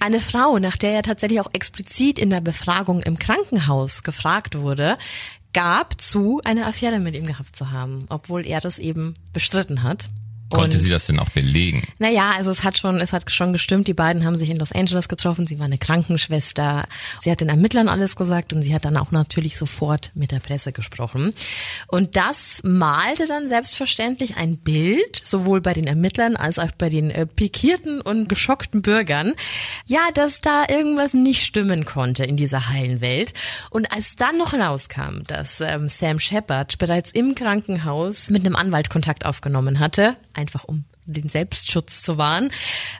[0.00, 4.98] Eine Frau, nach der er tatsächlich auch explizit in der Befragung im Krankenhaus gefragt wurde,
[5.52, 10.10] gab zu, eine Affäre mit ihm gehabt zu haben, obwohl er das eben bestritten hat.
[10.50, 11.82] Konnte und, sie das denn auch belegen?
[11.98, 13.88] Naja, also es hat schon, es hat schon gestimmt.
[13.88, 15.46] Die beiden haben sich in Los Angeles getroffen.
[15.46, 16.86] Sie war eine Krankenschwester.
[17.20, 20.38] Sie hat den Ermittlern alles gesagt und sie hat dann auch natürlich sofort mit der
[20.38, 21.34] Presse gesprochen.
[21.88, 27.10] Und das malte dann selbstverständlich ein Bild, sowohl bei den Ermittlern als auch bei den
[27.10, 29.34] äh, pikierten und geschockten Bürgern.
[29.86, 33.32] Ja, dass da irgendwas nicht stimmen konnte in dieser heilen Welt.
[33.70, 38.90] Und als dann noch rauskam, dass ähm, Sam Shepard bereits im Krankenhaus mit einem Anwalt
[38.90, 42.50] Kontakt aufgenommen hatte, einfach um den Selbstschutz zu wahren,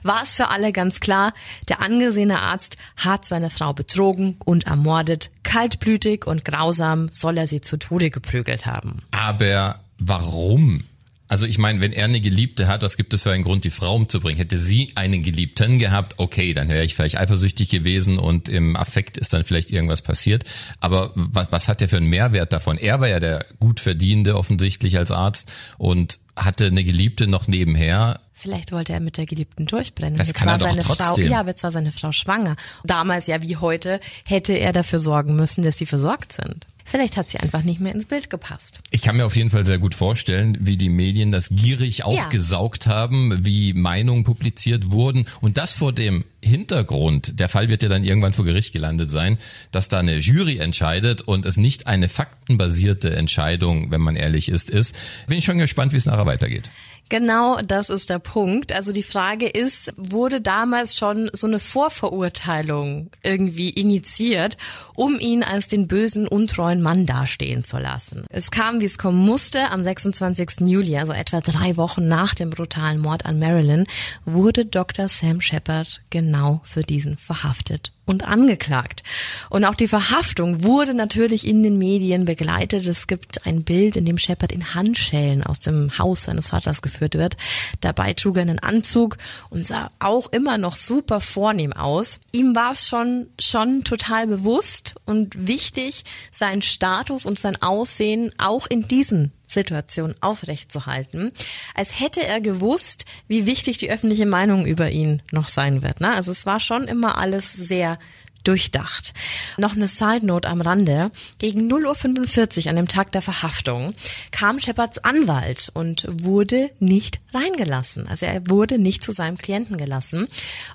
[0.03, 1.33] war es für alle ganz klar,
[1.67, 5.29] der angesehene Arzt hat seine Frau betrogen und ermordet.
[5.43, 9.03] Kaltblütig und grausam soll er sie zu Tode geprügelt haben.
[9.11, 10.83] Aber warum?
[11.29, 13.69] Also ich meine, wenn er eine Geliebte hat, was gibt es für einen Grund, die
[13.69, 14.37] Frau umzubringen?
[14.37, 19.17] Hätte sie einen Geliebten gehabt, okay, dann wäre ich vielleicht eifersüchtig gewesen und im Affekt
[19.17, 20.45] ist dann vielleicht irgendwas passiert.
[20.79, 22.77] Aber was, was hat er für einen Mehrwert davon?
[22.77, 28.19] Er war ja der gut verdienende offensichtlich als Arzt und hatte eine Geliebte noch nebenher.
[28.33, 30.17] Vielleicht wollte er mit der Geliebten durchbrennen.
[30.17, 31.25] Das jetzt kann er doch trotzdem.
[31.25, 32.55] Frau, ja, aber jetzt war seine Frau schwanger.
[32.83, 36.67] Damals ja wie heute hätte er dafür sorgen müssen, dass sie versorgt sind.
[36.89, 38.79] Vielleicht hat sie einfach nicht mehr ins Bild gepasst.
[38.91, 42.85] Ich kann mir auf jeden Fall sehr gut vorstellen, wie die Medien das gierig aufgesaugt
[42.85, 42.93] ja.
[42.93, 48.05] haben, wie Meinungen publiziert wurden und das vor dem Hintergrund, der Fall wird ja dann
[48.05, 49.37] irgendwann vor Gericht gelandet sein,
[49.71, 54.69] dass da eine Jury entscheidet und es nicht eine faktenbasierte Entscheidung, wenn man ehrlich ist,
[54.69, 54.95] ist.
[55.27, 56.69] Bin ich schon gespannt, wie es nachher weitergeht.
[57.09, 58.71] Genau, das ist der Punkt.
[58.71, 64.57] Also die Frage ist, wurde damals schon so eine Vorverurteilung irgendwie initiiert,
[64.93, 68.25] um ihn als den bösen, untreuen Mann dastehen zu lassen?
[68.29, 70.67] Es kam, wie es kommen musste, am 26.
[70.67, 73.85] Juli, also etwa drei Wochen nach dem brutalen Mord an Marilyn,
[74.25, 75.07] wurde Dr.
[75.07, 79.03] Sam Shepard genau für diesen verhaftet und angeklagt.
[79.49, 82.87] Und auch die Verhaftung wurde natürlich in den Medien begleitet.
[82.87, 87.15] Es gibt ein Bild, in dem Shepard in Handschellen aus dem Haus seines Vaters geführt
[87.15, 87.37] wird.
[87.81, 89.17] Dabei trug er einen Anzug
[89.49, 92.21] und sah auch immer noch super vornehm aus.
[92.31, 98.67] Ihm war es schon, schon total bewusst und wichtig, seinen Status und sein Aussehen auch
[98.67, 101.31] in diesen Situation aufrechtzuerhalten,
[101.73, 106.01] als hätte er gewusst, wie wichtig die öffentliche Meinung über ihn noch sein wird.
[106.01, 106.13] Ne?
[106.13, 107.97] Also es war schon immer alles sehr
[108.43, 109.13] durchdacht.
[109.57, 111.11] Noch eine Side Note am Rande.
[111.37, 113.93] Gegen 0.45 Uhr an dem Tag der Verhaftung
[114.31, 118.07] kam Shepards Anwalt und wurde nicht reingelassen.
[118.07, 120.27] Also er wurde nicht zu seinem Klienten gelassen.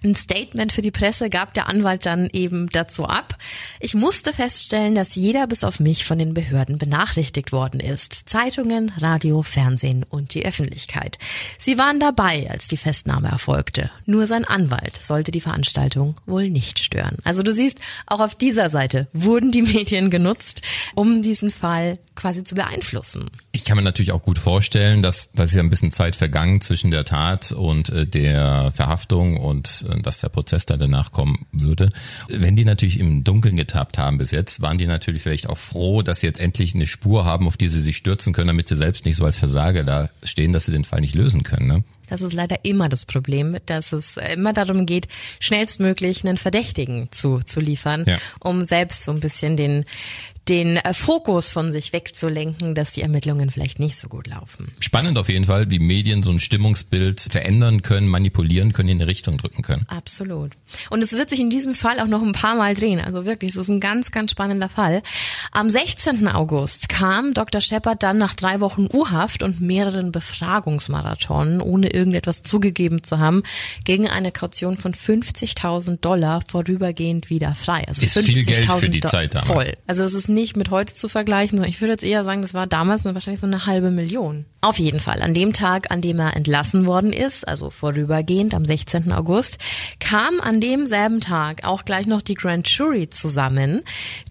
[0.02, 3.36] Ein Statement für die Presse gab der Anwalt dann eben dazu ab.
[3.80, 8.28] Ich musste feststellen, dass jeder bis auf mich von den Behörden benachrichtigt worden ist.
[8.28, 11.18] Zeitungen, Radio, Fernsehen und die Öffentlichkeit.
[11.58, 13.90] Sie waren dabei, als die Festnahme erfolgte.
[14.06, 17.18] Nur sein Anwalt sollte die Veranstaltung wohl nicht stören.
[17.24, 20.62] Also du siehst, auch auf dieser Seite wurden die Medien genutzt,
[20.94, 23.30] um diesen Fall quasi zu beeinflussen.
[23.52, 26.51] Ich kann mir natürlich auch gut vorstellen, dass da ist ja ein bisschen Zeit vergangen
[26.60, 31.46] zwischen der Tat und äh, der Verhaftung und äh, dass der Prozess da danach kommen
[31.52, 31.90] würde.
[32.28, 36.02] Wenn die natürlich im Dunkeln getappt haben bis jetzt, waren die natürlich vielleicht auch froh,
[36.02, 38.76] dass sie jetzt endlich eine Spur haben, auf die sie sich stürzen können, damit sie
[38.76, 41.66] selbst nicht so als Versager da stehen, dass sie den Fall nicht lösen können.
[41.66, 41.84] Ne?
[42.12, 45.08] Das ist leider immer das Problem, dass es immer darum geht,
[45.40, 48.18] schnellstmöglich einen Verdächtigen zu, zu liefern, ja.
[48.38, 49.86] um selbst so ein bisschen den,
[50.48, 54.72] den äh, Fokus von sich wegzulenken, dass die Ermittlungen vielleicht nicht so gut laufen.
[54.80, 59.06] Spannend auf jeden Fall, wie Medien so ein Stimmungsbild verändern können, manipulieren können, in eine
[59.06, 59.86] Richtung drücken können.
[59.88, 60.52] Absolut.
[60.90, 63.00] Und es wird sich in diesem Fall auch noch ein paar Mal drehen.
[63.00, 65.02] Also wirklich, es ist ein ganz, ganz spannender Fall.
[65.52, 66.26] Am 16.
[66.28, 67.60] August kam Dr.
[67.60, 73.42] Shepard dann nach drei Wochen U-Haft und mehreren Befragungsmarathonen, ohne irgendetwas zugegeben zu haben,
[73.84, 77.84] gegen eine Kaution von 50.000 Dollar vorübergehend wieder frei.
[77.86, 79.48] Also ist viel Geld für die Zeit damals.
[79.48, 79.74] Voll.
[79.86, 82.54] Also es ist nicht mit heute zu vergleichen, sondern ich würde jetzt eher sagen, das
[82.54, 84.44] war damals wahrscheinlich so eine halbe Million.
[84.60, 88.64] Auf jeden Fall, an dem Tag, an dem er entlassen worden ist, also vorübergehend am
[88.64, 89.12] 16.
[89.12, 89.58] August,
[89.98, 93.82] kam an demselben Tag auch gleich noch die Grand Jury zusammen,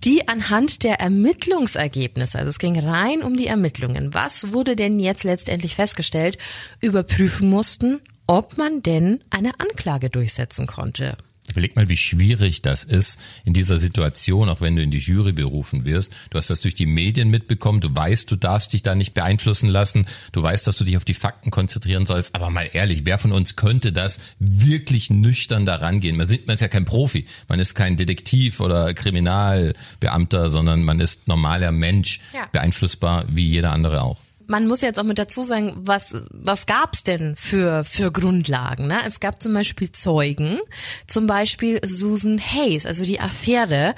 [0.03, 5.23] die anhand der Ermittlungsergebnisse, also es ging rein um die Ermittlungen, was wurde denn jetzt
[5.23, 6.37] letztendlich festgestellt,
[6.79, 11.17] überprüfen mussten, ob man denn eine Anklage durchsetzen konnte.
[11.51, 15.33] Überleg mal, wie schwierig das ist in dieser Situation, auch wenn du in die Jury
[15.33, 16.13] berufen wirst.
[16.29, 19.69] Du hast das durch die Medien mitbekommen, du weißt, du darfst dich da nicht beeinflussen
[19.69, 22.35] lassen, du weißt, dass du dich auf die Fakten konzentrieren sollst.
[22.35, 26.17] Aber mal ehrlich, wer von uns könnte das wirklich nüchtern daran gehen?
[26.17, 31.27] Man, man ist ja kein Profi, man ist kein Detektiv oder Kriminalbeamter, sondern man ist
[31.27, 32.47] normaler Mensch, ja.
[32.51, 37.03] beeinflussbar wie jeder andere auch man muss jetzt auch mit dazu sagen, was, was gab's
[37.03, 38.87] denn für, für Grundlagen?
[38.87, 38.99] Ne?
[39.05, 40.59] Es gab zum Beispiel Zeugen,
[41.07, 43.95] zum Beispiel Susan Hayes, also die Affäre,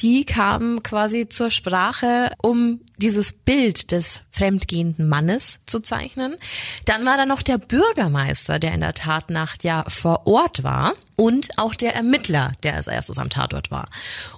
[0.00, 6.36] die kam quasi zur Sprache, um dieses Bild des fremdgehenden Mannes zu zeichnen.
[6.84, 11.48] Dann war da noch der Bürgermeister, der in der Tatnacht ja vor Ort war und
[11.56, 13.88] auch der Ermittler, der als erstes am Tatort war.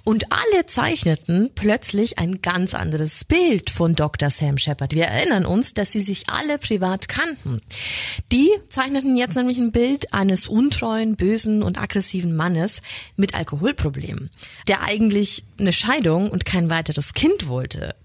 [0.05, 4.29] Und alle zeichneten plötzlich ein ganz anderes Bild von Dr.
[4.29, 4.93] Sam Shepard.
[4.93, 7.61] Wir erinnern uns, dass sie sich alle privat kannten.
[8.31, 12.81] Die zeichneten jetzt nämlich ein Bild eines untreuen, bösen und aggressiven Mannes
[13.17, 14.29] mit Alkoholproblemen,
[14.69, 17.95] der eigentlich eine Scheidung und kein weiteres Kind wollte.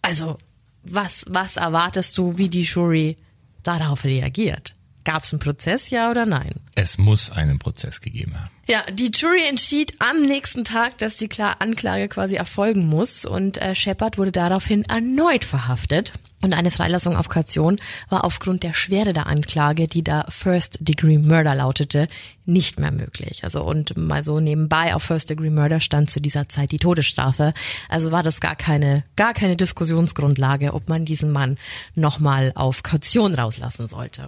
[0.00, 0.36] Also,
[0.84, 3.16] was, was erwartest du, wie die Jury
[3.62, 4.74] darauf reagiert?
[5.04, 6.54] Gab es einen Prozess, ja oder nein?
[6.74, 8.50] Es muss einen Prozess gegeben haben.
[8.68, 13.74] Ja, die Jury entschied am nächsten Tag, dass die Anklage quasi erfolgen muss und äh,
[13.74, 16.12] Shepard wurde daraufhin erneut verhaftet.
[16.42, 21.18] Und eine Freilassung auf Kaution war aufgrund der Schwere der Anklage, die da First Degree
[21.18, 22.08] Murder lautete,
[22.44, 23.44] nicht mehr möglich.
[23.44, 27.54] Also und mal so nebenbei auf First Degree Murder stand zu dieser Zeit die Todesstrafe.
[27.88, 31.56] Also war das gar keine gar keine Diskussionsgrundlage, ob man diesen Mann
[31.94, 34.26] nochmal auf Kaution rauslassen sollte.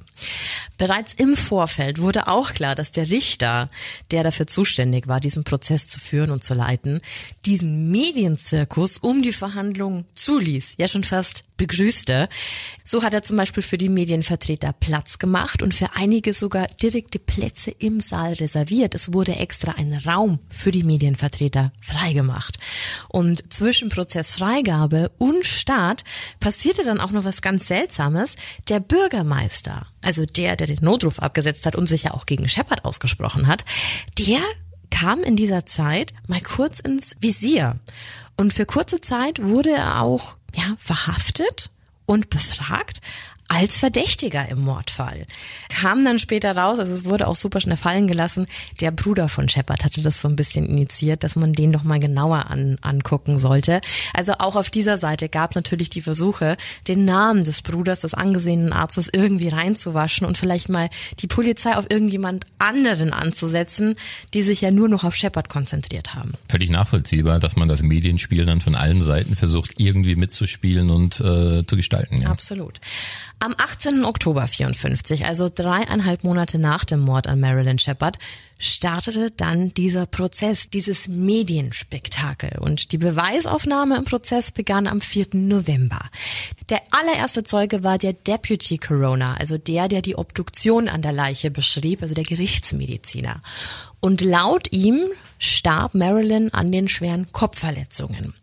[0.78, 3.68] Bereits im Vorfeld wurde auch klar, dass der Richter,
[4.12, 7.00] der dafür zuständig war, diesen Prozess zu führen und zu leiten,
[7.44, 12.28] diesen Medienzirkus um die Verhandlungen zuließ, ja schon fast begrüßte.
[12.82, 17.18] So hat er zum Beispiel für die Medienvertreter Platz gemacht und für einige sogar direkte
[17.18, 18.94] Plätze im Saal reserviert.
[18.94, 22.58] Es wurde extra ein Raum für die Medienvertreter freigemacht.
[23.08, 26.04] Und zwischen Prozessfreigabe und Start
[26.40, 28.37] passierte dann auch noch was ganz Seltsames.
[28.68, 32.84] Der Bürgermeister, also der, der den Notruf abgesetzt hat und sich ja auch gegen Shepard
[32.84, 33.64] ausgesprochen hat,
[34.18, 34.40] der
[34.90, 37.78] kam in dieser Zeit mal kurz ins Visier.
[38.36, 41.70] Und für kurze Zeit wurde er auch ja, verhaftet
[42.06, 43.00] und befragt
[43.48, 45.26] als Verdächtiger im Mordfall.
[45.68, 48.46] Kam dann später raus, also es wurde auch super schnell fallen gelassen,
[48.80, 52.00] der Bruder von Shepard hatte das so ein bisschen initiiert, dass man den doch mal
[52.00, 53.80] genauer an, angucken sollte.
[54.14, 56.57] Also auch auf dieser Seite gab es natürlich die Versuche,
[56.88, 60.88] den Namen des Bruders des angesehenen Arztes irgendwie reinzuwaschen und vielleicht mal
[61.20, 63.94] die Polizei auf irgendjemand anderen anzusetzen,
[64.33, 66.33] die sich ja nur noch auf Shepard konzentriert haben.
[66.48, 71.64] Völlig nachvollziehbar, dass man das Medienspiel dann von allen Seiten versucht, irgendwie mitzuspielen und äh,
[71.66, 72.22] zu gestalten.
[72.22, 72.30] Ja.
[72.30, 72.80] Absolut.
[73.40, 74.04] Am 18.
[74.04, 78.16] Oktober 54, also dreieinhalb Monate nach dem Mord an Marilyn Shepard,
[78.58, 82.58] startete dann dieser Prozess, dieses Medienspektakel.
[82.60, 85.28] Und die Beweisaufnahme im Prozess begann am 4.
[85.34, 86.00] November.
[86.70, 91.50] Der allererste Zeuge war der Deputy Corona, also der, der die Obduktion an der Leiche
[91.50, 93.42] beschrieb, also der Gerichtsmediziner.
[94.00, 95.10] Und laut ihm
[95.44, 98.35] starb Marilyn an den schweren Kopfverletzungen.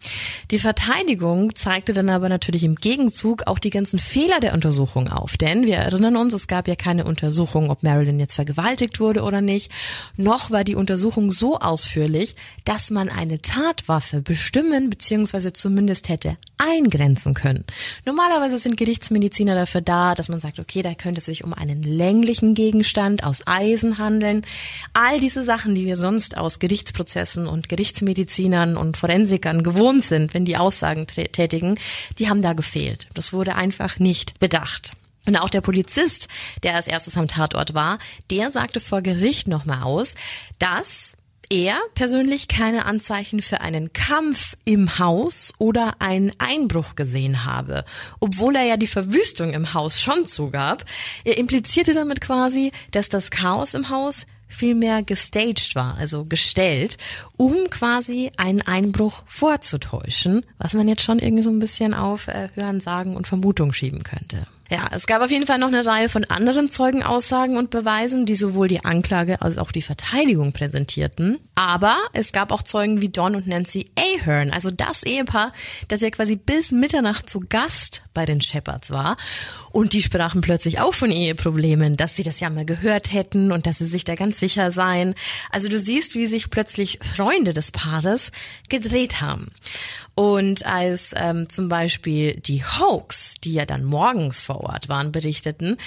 [0.51, 5.37] Die Verteidigung zeigte dann aber natürlich im Gegenzug auch die ganzen Fehler der Untersuchung auf,
[5.37, 9.41] denn wir erinnern uns, es gab ja keine Untersuchung, ob Marilyn jetzt vergewaltigt wurde oder
[9.41, 9.71] nicht,
[10.17, 12.35] noch war die Untersuchung so ausführlich,
[12.65, 15.53] dass man eine Tatwaffe bestimmen bzw.
[15.53, 17.65] zumindest hätte eingrenzen können.
[18.05, 21.81] Normalerweise sind Gerichtsmediziner dafür da, dass man sagt, okay, da könnte es sich um einen
[21.81, 24.43] länglichen Gegenstand aus Eisen handeln.
[24.93, 30.45] All diese Sachen, die wir sonst aus Gerichtsprozessen und Gerichtsmedizinern und Forensikern gewohnt sind, wenn
[30.45, 31.75] die Aussagen tätigen,
[32.19, 33.07] die haben da gefehlt.
[33.13, 34.91] Das wurde einfach nicht bedacht.
[35.27, 36.27] Und auch der Polizist,
[36.63, 37.99] der als erstes am Tatort war,
[38.31, 40.15] der sagte vor Gericht nochmal aus,
[40.57, 41.13] dass
[41.51, 47.83] er persönlich keine Anzeichen für einen Kampf im Haus oder einen Einbruch gesehen habe,
[48.21, 50.85] obwohl er ja die Verwüstung im Haus schon zugab.
[51.25, 56.97] Er implizierte damit quasi, dass das Chaos im Haus vielmehr gestaged war, also gestellt,
[57.35, 62.47] um quasi einen Einbruch vorzutäuschen, was man jetzt schon irgendwie so ein bisschen auf äh,
[62.53, 64.47] Hören, Sagen und Vermutung schieben könnte.
[64.71, 68.35] Ja, es gab auf jeden Fall noch eine Reihe von anderen Zeugenaussagen und Beweisen, die
[68.35, 71.39] sowohl die Anklage als auch die Verteidigung präsentierten.
[71.55, 75.51] Aber es gab auch Zeugen wie Don und Nancy Ahern, also das Ehepaar,
[75.89, 79.17] das ja quasi bis Mitternacht zu Gast bei den Shepherds war.
[79.71, 83.65] Und die sprachen plötzlich auch von Eheproblemen, dass sie das ja mal gehört hätten und
[83.65, 85.15] dass sie sich da ganz sicher seien.
[85.49, 88.31] Also du siehst, wie sich plötzlich Freunde des Paares
[88.69, 89.51] gedreht haben.
[90.15, 95.77] Und als ähm, zum Beispiel die Hoax, die ja dann morgens vor Ort waren, berichteten,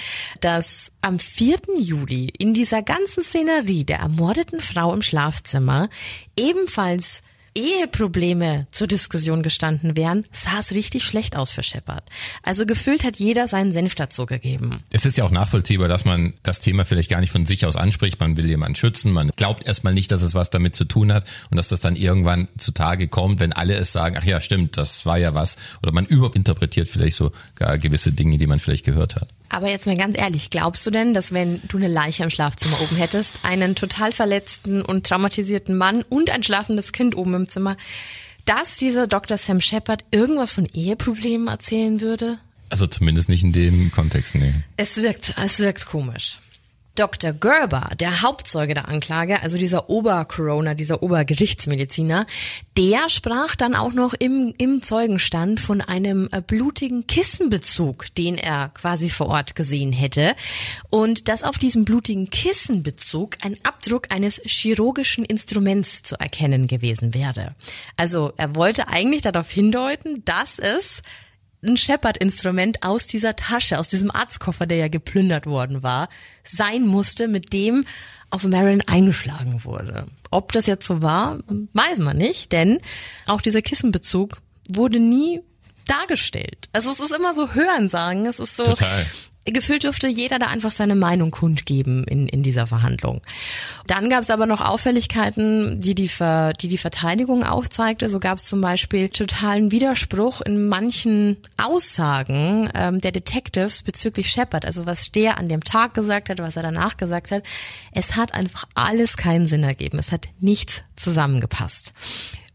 [0.41, 1.59] dass am 4.
[1.77, 5.89] Juli in dieser ganzen Szenerie der ermordeten Frau im Schlafzimmer
[6.35, 7.23] ebenfalls
[7.55, 12.03] Eheprobleme zur Diskussion gestanden wären, sah es richtig schlecht aus für Shepard.
[12.43, 14.83] Also gefühlt hat jeder seinen Senf dazu gegeben.
[14.91, 17.77] Es ist ja auch nachvollziehbar, dass man das Thema vielleicht gar nicht von sich aus
[17.77, 18.19] anspricht.
[18.19, 21.25] Man will jemanden schützen, man glaubt erstmal nicht, dass es was damit zu tun hat
[21.49, 25.05] und dass das dann irgendwann zutage kommt, wenn alle es sagen, ach ja, stimmt, das
[25.05, 25.55] war ja was.
[25.81, 29.29] Oder man überinterpretiert vielleicht sogar gewisse Dinge, die man vielleicht gehört hat.
[29.49, 32.79] Aber jetzt mal ganz ehrlich, glaubst du denn, dass wenn du eine Leiche im Schlafzimmer
[32.81, 37.77] oben hättest, einen total verletzten und traumatisierten Mann und ein schlafendes Kind oben im Zimmer,
[38.45, 39.37] dass dieser Dr.
[39.37, 42.39] Sam Shepard irgendwas von Eheproblemen erzählen würde?
[42.69, 44.53] Also zumindest nicht in dem Kontext, nee.
[44.77, 46.39] Es wirkt, es wirkt komisch.
[46.95, 47.33] Dr.
[47.33, 52.25] Gerber, der Hauptzeuge der Anklage, also dieser Obercorona, dieser Obergerichtsmediziner,
[52.77, 58.69] der sprach dann auch noch im, im Zeugenstand von einem äh, blutigen Kissenbezug, den er
[58.69, 60.35] quasi vor Ort gesehen hätte.
[60.89, 67.55] Und dass auf diesem blutigen Kissenbezug ein Abdruck eines chirurgischen Instruments zu erkennen gewesen wäre.
[67.97, 71.01] Also er wollte eigentlich darauf hindeuten, dass es
[71.67, 76.09] ein Shepard-Instrument aus dieser Tasche, aus diesem Arztkoffer, der ja geplündert worden war,
[76.43, 77.85] sein musste, mit dem
[78.29, 80.05] auf Marilyn eingeschlagen wurde.
[80.31, 81.39] Ob das jetzt so war,
[81.73, 82.79] weiß man nicht, denn
[83.27, 84.41] auch dieser Kissenbezug
[84.73, 85.41] wurde nie
[85.87, 86.69] dargestellt.
[86.73, 89.05] Also es ist immer so Hörensagen, es ist so, Total
[89.45, 93.21] gefühlt durfte jeder da einfach seine Meinung kundgeben in, in dieser Verhandlung.
[93.87, 98.09] Dann gab es aber noch Auffälligkeiten, die die, Ver, die die Verteidigung aufzeigte.
[98.09, 104.65] So gab es zum Beispiel totalen Widerspruch in manchen Aussagen ähm, der Detectives bezüglich Shepard.
[104.65, 107.43] Also was der an dem Tag gesagt hat, was er danach gesagt hat.
[107.91, 109.99] Es hat einfach alles keinen Sinn ergeben.
[109.99, 111.93] Es hat nichts zusammengepasst.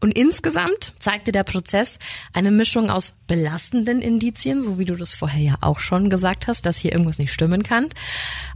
[0.01, 1.99] Und insgesamt zeigte der Prozess
[2.33, 6.65] eine Mischung aus belastenden Indizien, so wie du das vorher ja auch schon gesagt hast,
[6.65, 7.89] dass hier irgendwas nicht stimmen kann,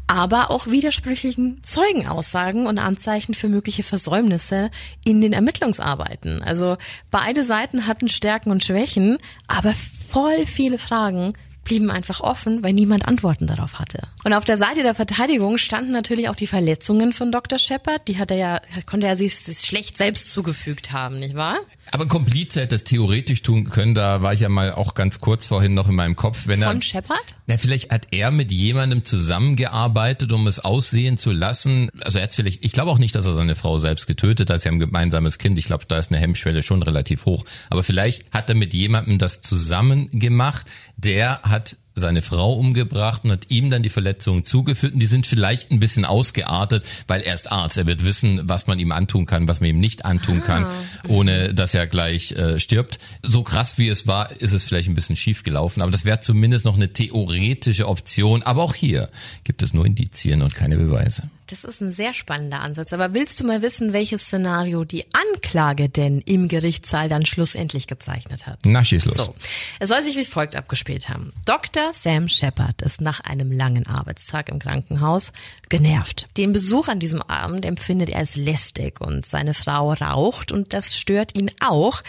[0.07, 4.71] aber auch widersprüchlichen Zeugenaussagen und Anzeichen für mögliche Versäumnisse
[5.05, 6.41] in den Ermittlungsarbeiten.
[6.41, 6.77] Also
[7.11, 9.73] beide Seiten hatten Stärken und Schwächen, aber
[10.09, 11.33] voll viele Fragen,
[11.65, 13.99] blieben einfach offen, weil niemand Antworten darauf hatte.
[14.23, 17.59] Und auf der Seite der Verteidigung standen natürlich auch die Verletzungen von Dr.
[17.59, 18.07] Shepard.
[18.07, 21.57] Die hat er ja, konnte er sich schlecht selbst zugefügt haben, nicht wahr?
[21.91, 23.93] Aber Komplize hätte es theoretisch tun können.
[23.93, 26.77] Da war ich ja mal auch ganz kurz vorhin noch in meinem Kopf, wenn von
[26.77, 26.81] er.
[26.81, 27.23] Shepard?
[27.47, 31.89] Na, vielleicht hat er mit jemandem zusammengearbeitet, um es aussehen zu lassen.
[32.03, 34.61] Also er hat vielleicht, ich glaube auch nicht, dass er seine Frau selbst getötet hat.
[34.61, 35.57] Sie haben ein gemeinsames Kind.
[35.57, 37.43] Ich glaube, da ist eine Hemmschwelle schon relativ hoch.
[37.69, 40.67] Aber vielleicht hat er mit jemandem das zusammen gemacht.
[40.97, 41.54] Der hat
[41.95, 44.93] seine Frau umgebracht und hat ihm dann die Verletzungen zugeführt.
[44.93, 47.77] Und die sind vielleicht ein bisschen ausgeartet, weil er ist Arzt.
[47.77, 50.45] Er wird wissen, was man ihm antun kann, was man ihm nicht antun ah.
[50.45, 50.65] kann,
[51.07, 52.99] ohne dass er gleich äh, stirbt.
[53.23, 55.81] So krass wie es war, ist es vielleicht ein bisschen schief gelaufen.
[55.81, 58.43] Aber das wäre zumindest noch eine theoretische Option.
[58.43, 59.09] Aber auch hier
[59.45, 61.23] gibt es nur Indizien und keine Beweise.
[61.47, 62.91] Das ist ein sehr spannender Ansatz.
[62.91, 68.47] Aber willst du mal wissen, welches Szenario die Anklage denn im Gerichtssaal dann schlussendlich gezeichnet
[68.47, 68.59] hat?
[68.65, 69.17] Na, schieß los.
[69.17, 69.33] So.
[69.79, 71.33] Es soll sich wie folgt abgespielt haben.
[71.45, 71.93] Dr.
[71.93, 75.33] Sam Shepard ist nach einem langen Arbeitstag im Krankenhaus
[75.69, 76.27] genervt.
[76.37, 80.97] Den Besuch an diesem Abend empfindet er als lästig und seine Frau raucht und das
[80.97, 82.01] stört ihn auch.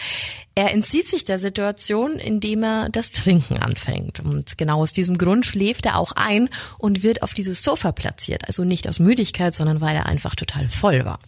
[0.57, 4.21] Er entzieht sich der Situation, indem er das Trinken anfängt.
[4.21, 6.49] Und genau aus diesem Grund schläft er auch ein
[6.79, 8.47] und wird auf dieses Sofa platziert.
[8.47, 11.19] Also nicht aus Müdigkeit, sondern weil er einfach total voll war.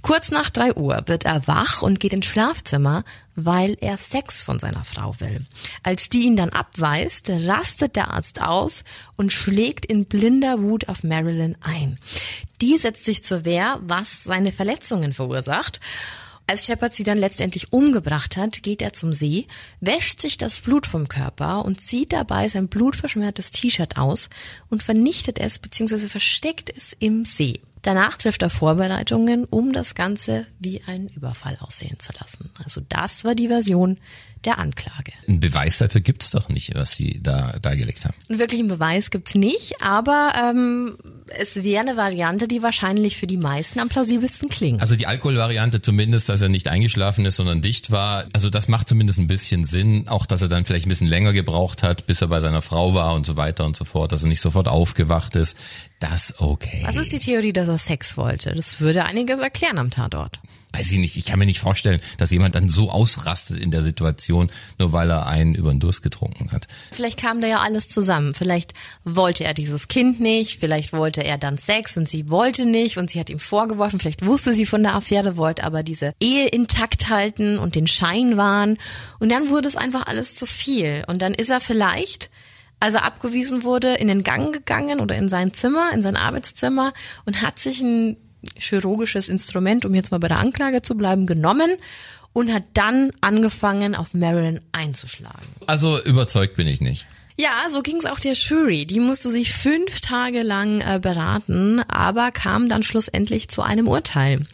[0.00, 3.04] Kurz nach drei Uhr wird er wach und geht ins Schlafzimmer,
[3.36, 5.42] weil er Sex von seiner Frau will.
[5.84, 8.82] Als die ihn dann abweist, rastet der Arzt aus
[9.16, 12.00] und schlägt in blinder Wut auf Marilyn ein.
[12.60, 15.78] Die setzt sich zur Wehr, was seine Verletzungen verursacht.
[16.46, 19.46] Als Shepard sie dann letztendlich umgebracht hat, geht er zum See,
[19.80, 24.28] wäscht sich das Blut vom Körper und zieht dabei sein blutverschmiertes T-Shirt aus
[24.68, 26.08] und vernichtet es bzw.
[26.08, 27.60] versteckt es im See.
[27.82, 32.50] Danach trifft er Vorbereitungen, um das Ganze wie einen Überfall aussehen zu lassen.
[32.62, 33.98] Also das war die Version
[34.44, 35.12] der Anklage.
[35.28, 38.14] Ein Beweis dafür gibt's doch nicht, was Sie da dargelegt haben.
[38.28, 40.96] Einen wirklichen Beweis gibt's nicht, aber ähm,
[41.38, 44.80] es wäre eine Variante, die wahrscheinlich für die meisten am plausibelsten klingt.
[44.80, 48.26] Also die Alkoholvariante zumindest, dass er nicht eingeschlafen ist, sondern dicht war.
[48.32, 50.08] Also das macht zumindest ein bisschen Sinn.
[50.08, 52.94] Auch, dass er dann vielleicht ein bisschen länger gebraucht hat, bis er bei seiner Frau
[52.94, 55.56] war und so weiter und so fort, dass er nicht sofort aufgewacht ist.
[56.00, 56.82] Das okay.
[56.84, 58.52] Was ist die Theorie, dass er Sex wollte?
[58.52, 60.40] Das würde einiges erklären am Tatort
[60.72, 63.82] weiß ich nicht, ich kann mir nicht vorstellen, dass jemand dann so ausrastet in der
[63.82, 66.66] Situation, nur weil er einen über den Durst getrunken hat.
[66.90, 68.32] Vielleicht kam da ja alles zusammen.
[68.32, 72.98] Vielleicht wollte er dieses Kind nicht, vielleicht wollte er dann Sex und sie wollte nicht
[72.98, 76.48] und sie hat ihm vorgeworfen, vielleicht wusste sie von der Affäre, wollte aber diese Ehe
[76.48, 78.78] intakt halten und den Schein wahren.
[79.18, 81.04] Und dann wurde es einfach alles zu viel.
[81.06, 82.30] Und dann ist er vielleicht
[82.80, 86.92] als er abgewiesen wurde, in den Gang gegangen oder in sein Zimmer, in sein Arbeitszimmer
[87.24, 88.16] und hat sich ein
[88.56, 91.76] chirurgisches Instrument, um jetzt mal bei der Anklage zu bleiben, genommen
[92.32, 95.46] und hat dann angefangen, auf Marilyn einzuschlagen.
[95.66, 97.06] Also überzeugt bin ich nicht.
[97.36, 98.84] Ja, so ging es auch der Jury.
[98.84, 104.46] Die musste sich fünf Tage lang äh, beraten, aber kam dann schlussendlich zu einem Urteil.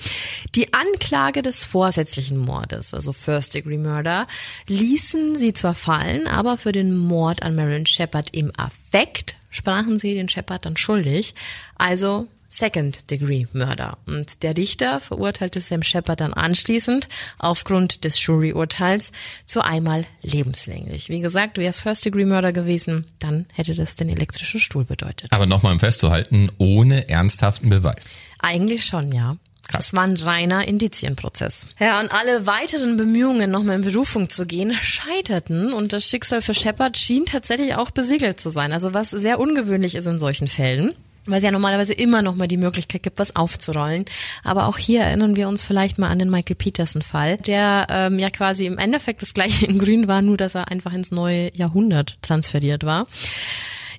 [0.55, 4.29] Die Anklage des vorsätzlichen Mordes, also First Degree Murder,
[4.69, 10.15] ließen sie zwar fallen, aber für den Mord an Marilyn Shepard im Affekt sprachen sie
[10.15, 11.35] den Shepard dann schuldig.
[11.77, 13.99] Also Second-Degree-Murder.
[14.07, 19.13] Und der Richter verurteilte Sam Shepard dann anschließend aufgrund des Juryurteils
[19.47, 21.09] zu einmal lebenslänglich.
[21.09, 25.31] Wie gesagt, wäre es First-Degree-Murder gewesen, dann hätte das den elektrischen Stuhl bedeutet.
[25.33, 28.05] Aber nochmal um festzuhalten, ohne ernsthaften Beweis.
[28.41, 29.37] Eigentlich schon, ja.
[29.69, 29.89] Krass.
[29.89, 31.67] Das war ein reiner Indizienprozess.
[31.79, 36.55] Ja, und alle weiteren Bemühungen, nochmal in Berufung zu gehen, scheiterten und das Schicksal für
[36.55, 38.73] Shepard schien tatsächlich auch besiegelt zu sein.
[38.73, 40.95] Also was sehr ungewöhnlich ist in solchen Fällen
[41.31, 44.05] weil es ja normalerweise immer noch mal die Möglichkeit gibt, was aufzurollen.
[44.45, 48.31] Aber auch hier erinnern wir uns vielleicht mal an den Michael Peterson-Fall, der ähm, ja
[48.31, 52.19] quasi im Endeffekt das gleiche in Grün war, nur dass er einfach ins neue Jahrhundert
[52.23, 53.07] transferiert war.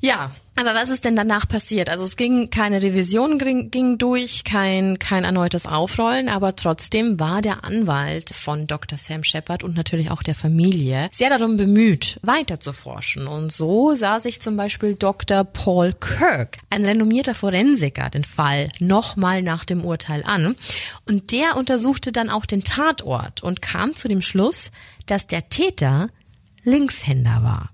[0.02, 1.90] Ja, Aber was ist denn danach passiert?
[1.90, 7.42] Also es ging keine Revision ging, ging durch, kein kein erneutes Aufrollen, aber trotzdem war
[7.42, 8.98] der Anwalt von Dr.
[8.98, 13.26] Sam Shepard und natürlich auch der Familie sehr darum bemüht, weiter zu forschen.
[13.26, 15.46] Und so sah sich zum Beispiel Dr.
[15.46, 20.58] Paul Kirk, ein renommierter Forensiker, den Fall nochmal nach dem Urteil an.
[21.08, 24.72] Und der untersuchte dann auch den Tatort und kam zu dem Schluss,
[25.06, 26.10] dass der Täter
[26.66, 27.70] Linkshänder war.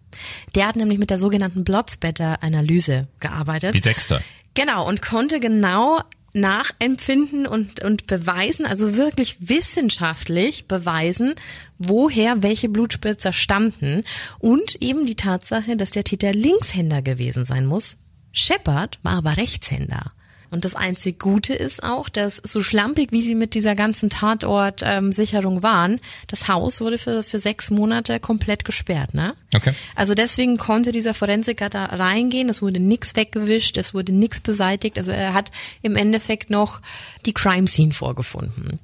[0.56, 3.74] Der hat nämlich mit der sogenannten Blotspatter-Analyse gearbeitet.
[3.74, 4.22] Wie Dexter.
[4.54, 6.02] Genau, und konnte genau
[6.36, 11.36] nachempfinden und, und beweisen, also wirklich wissenschaftlich beweisen,
[11.78, 14.04] woher welche Blutspritzer stammten
[14.40, 17.98] und eben die Tatsache, dass der Täter Linkshänder gewesen sein muss.
[18.34, 20.12] Shepard war aber Rechtshänder.
[20.52, 25.58] Und das einzig Gute ist auch, dass so schlampig, wie sie mit dieser ganzen Tatortsicherung
[25.58, 29.14] ähm, waren, das Haus wurde für, für sechs Monate komplett gesperrt.
[29.14, 29.36] Ne?
[29.54, 29.74] Okay.
[29.96, 34.98] Also deswegen konnte dieser Forensiker da reingehen, es wurde nichts weggewischt, es wurde nichts beseitigt.
[34.98, 36.82] Also er hat im Endeffekt noch
[37.26, 38.80] die Crime Scene vorgefunden.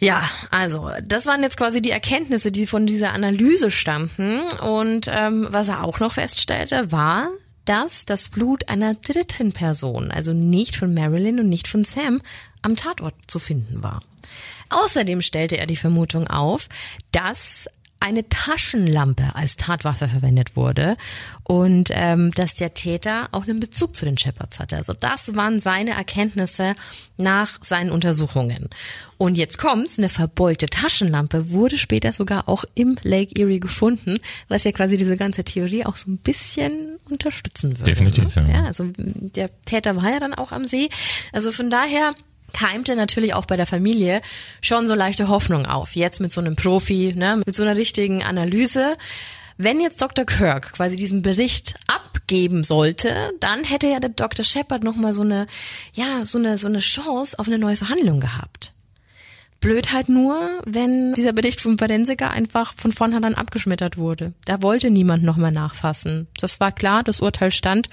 [0.00, 4.40] Ja, also das waren jetzt quasi die Erkenntnisse, die von dieser Analyse stammten.
[4.62, 7.28] Und ähm, was er auch noch feststellte, war,
[7.64, 12.20] dass das Blut einer dritten Person, also nicht von Marilyn und nicht von Sam,
[12.62, 14.02] am Tatort zu finden war.
[14.68, 16.68] Außerdem stellte er die Vermutung auf,
[17.12, 17.68] dass
[18.00, 20.96] eine Taschenlampe als Tatwaffe verwendet wurde
[21.44, 24.76] und ähm, dass der Täter auch einen Bezug zu den Shepards hatte.
[24.76, 26.74] Also das waren seine Erkenntnisse
[27.18, 28.70] nach seinen Untersuchungen.
[29.18, 34.64] Und jetzt kommt's, eine verbeulte Taschenlampe wurde später sogar auch im Lake Erie gefunden, was
[34.64, 37.90] ja quasi diese ganze Theorie auch so ein bisschen unterstützen würde.
[37.90, 38.48] Definitiv, ne?
[38.50, 38.60] ja.
[38.60, 38.64] ja.
[38.64, 40.88] Also der Täter war ja dann auch am See.
[41.32, 42.14] Also von daher
[42.52, 44.20] keimte natürlich auch bei der Familie
[44.60, 45.96] schon so leichte Hoffnung auf.
[45.96, 48.96] Jetzt mit so einem Profi, ne, mit so einer richtigen Analyse.
[49.56, 50.24] Wenn jetzt Dr.
[50.24, 54.44] Kirk quasi diesen Bericht abgeben sollte, dann hätte ja der Dr.
[54.44, 55.46] Shepard noch mal so eine,
[55.92, 58.72] ja, so eine, so eine Chance auf eine neue Verhandlung gehabt.
[59.60, 64.32] Blöd halt nur, wenn dieser Bericht vom Forensiker einfach von vornherein abgeschmettert wurde.
[64.46, 66.28] Da wollte niemand noch mehr nachfassen.
[66.40, 67.90] Das war klar, das Urteil stand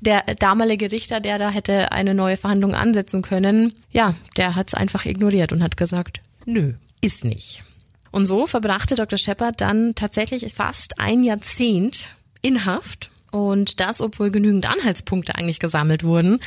[0.00, 4.74] der damalige Richter, der da hätte eine neue Verhandlung ansetzen können, ja, der hat es
[4.74, 7.62] einfach ignoriert und hat gesagt, nö, ist nicht.
[8.10, 9.18] Und so verbrachte Dr.
[9.18, 12.10] Shepard dann tatsächlich fast ein Jahrzehnt
[12.42, 16.40] in Haft und das, obwohl genügend Anhaltspunkte eigentlich gesammelt wurden.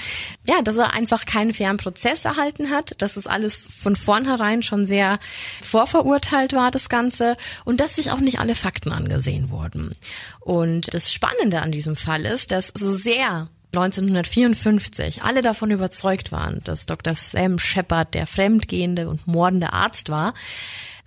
[0.46, 4.86] Ja, dass er einfach keinen fairen Prozess erhalten hat, dass es alles von vornherein schon
[4.86, 5.20] sehr
[5.62, 9.94] vorverurteilt war, das Ganze, und dass sich auch nicht alle Fakten angesehen wurden.
[10.40, 16.60] Und das Spannende an diesem Fall ist, dass so sehr 1954 alle davon überzeugt waren,
[16.64, 17.14] dass Dr.
[17.14, 20.34] Sam Shepard der fremdgehende und mordende Arzt war,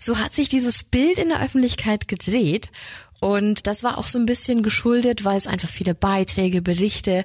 [0.02, 2.70] so hat sich dieses Bild in der Öffentlichkeit gedreht
[3.20, 7.24] und das war auch so ein bisschen geschuldet, weil es einfach viele Beiträge, Berichte,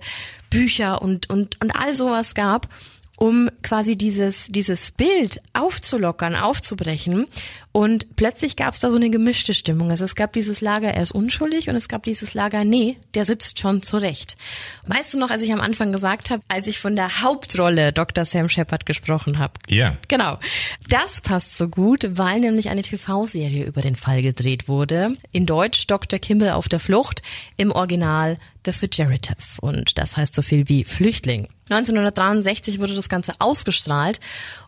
[0.52, 2.70] Bücher und, und, und all sowas gab
[3.18, 7.26] um quasi dieses, dieses Bild aufzulockern, aufzubrechen.
[7.72, 9.90] Und plötzlich gab es da so eine gemischte Stimmung.
[9.90, 13.26] Also es gab dieses Lager, er ist unschuldig und es gab dieses Lager, nee, der
[13.26, 14.38] sitzt schon zurecht.
[14.86, 18.24] Weißt du noch, als ich am Anfang gesagt habe, als ich von der Hauptrolle Dr.
[18.24, 19.54] Sam Shepard gesprochen habe?
[19.68, 19.98] Ja.
[20.08, 20.38] Genau.
[20.88, 25.16] Das passt so gut, weil nämlich eine TV-Serie über den Fall gedreht wurde.
[25.32, 26.20] In Deutsch Dr.
[26.20, 27.24] Kimball auf der Flucht,
[27.58, 29.38] im Original The Fugitive.
[29.62, 31.48] Und das heißt so viel wie Flüchtling.
[31.70, 34.20] 1963 wurde das Ganze ausgestrahlt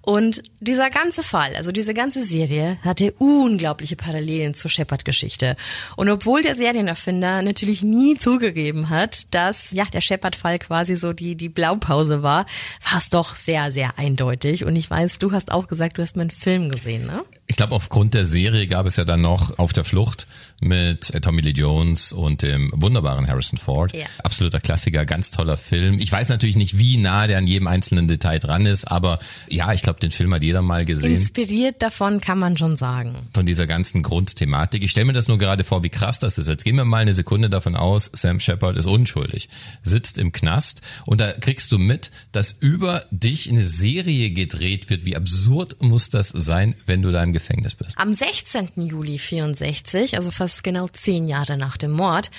[0.02, 5.56] und dieser ganze Fall, also diese ganze Serie, hatte unglaubliche Parallelen zur Shepard-Geschichte.
[5.98, 11.36] Und obwohl der Serienerfinder natürlich nie zugegeben hat, dass ja der Shepard-Fall quasi so die
[11.36, 12.46] die Blaupause war,
[12.90, 14.66] war es doch sehr sehr eindeutig.
[14.66, 17.24] Und ich weiß, du hast auch gesagt, du hast meinen Film gesehen, ne?
[17.48, 20.28] Ich glaube, aufgrund der Serie gab es ja dann noch Auf der Flucht
[20.62, 23.94] mit äh, Tommy Lee Jones und dem wunderbaren Harrison Ford.
[23.94, 24.06] Ja.
[24.24, 26.00] Absoluter Klassiker, ganz toller Film.
[26.00, 29.20] Ich weiß natürlich nicht, wie nah der an jedem einzelnen Detail dran ist, aber
[29.50, 31.16] ja, ich glaube, den Film hat jeder mal gesehen.
[31.16, 33.28] Inspiriert davon kann man schon sagen.
[33.34, 34.84] Von dieser ganzen Grundthematik.
[34.84, 36.48] Ich stelle mir das nur gerade vor, wie krass das ist.
[36.48, 39.50] Jetzt gehen wir mal eine Sekunde davon aus, Sam Shepard ist unschuldig,
[39.84, 45.06] sitzt im Knast und da kriegst du mit, dass über dich eine Serie gedreht wird.
[45.06, 47.98] Wie absurd muss das sein, wenn du da im Gefängnis bist.
[47.98, 48.70] Am 16.
[48.76, 52.32] Juli 64, also fast genau zehn Jahre nach dem Mord,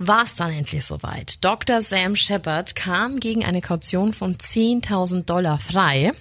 [0.00, 1.44] war es dann endlich soweit.
[1.44, 1.82] Dr.
[1.82, 6.12] Sam Shepard kam gegen eine Kaution von 10.000 Dollar frei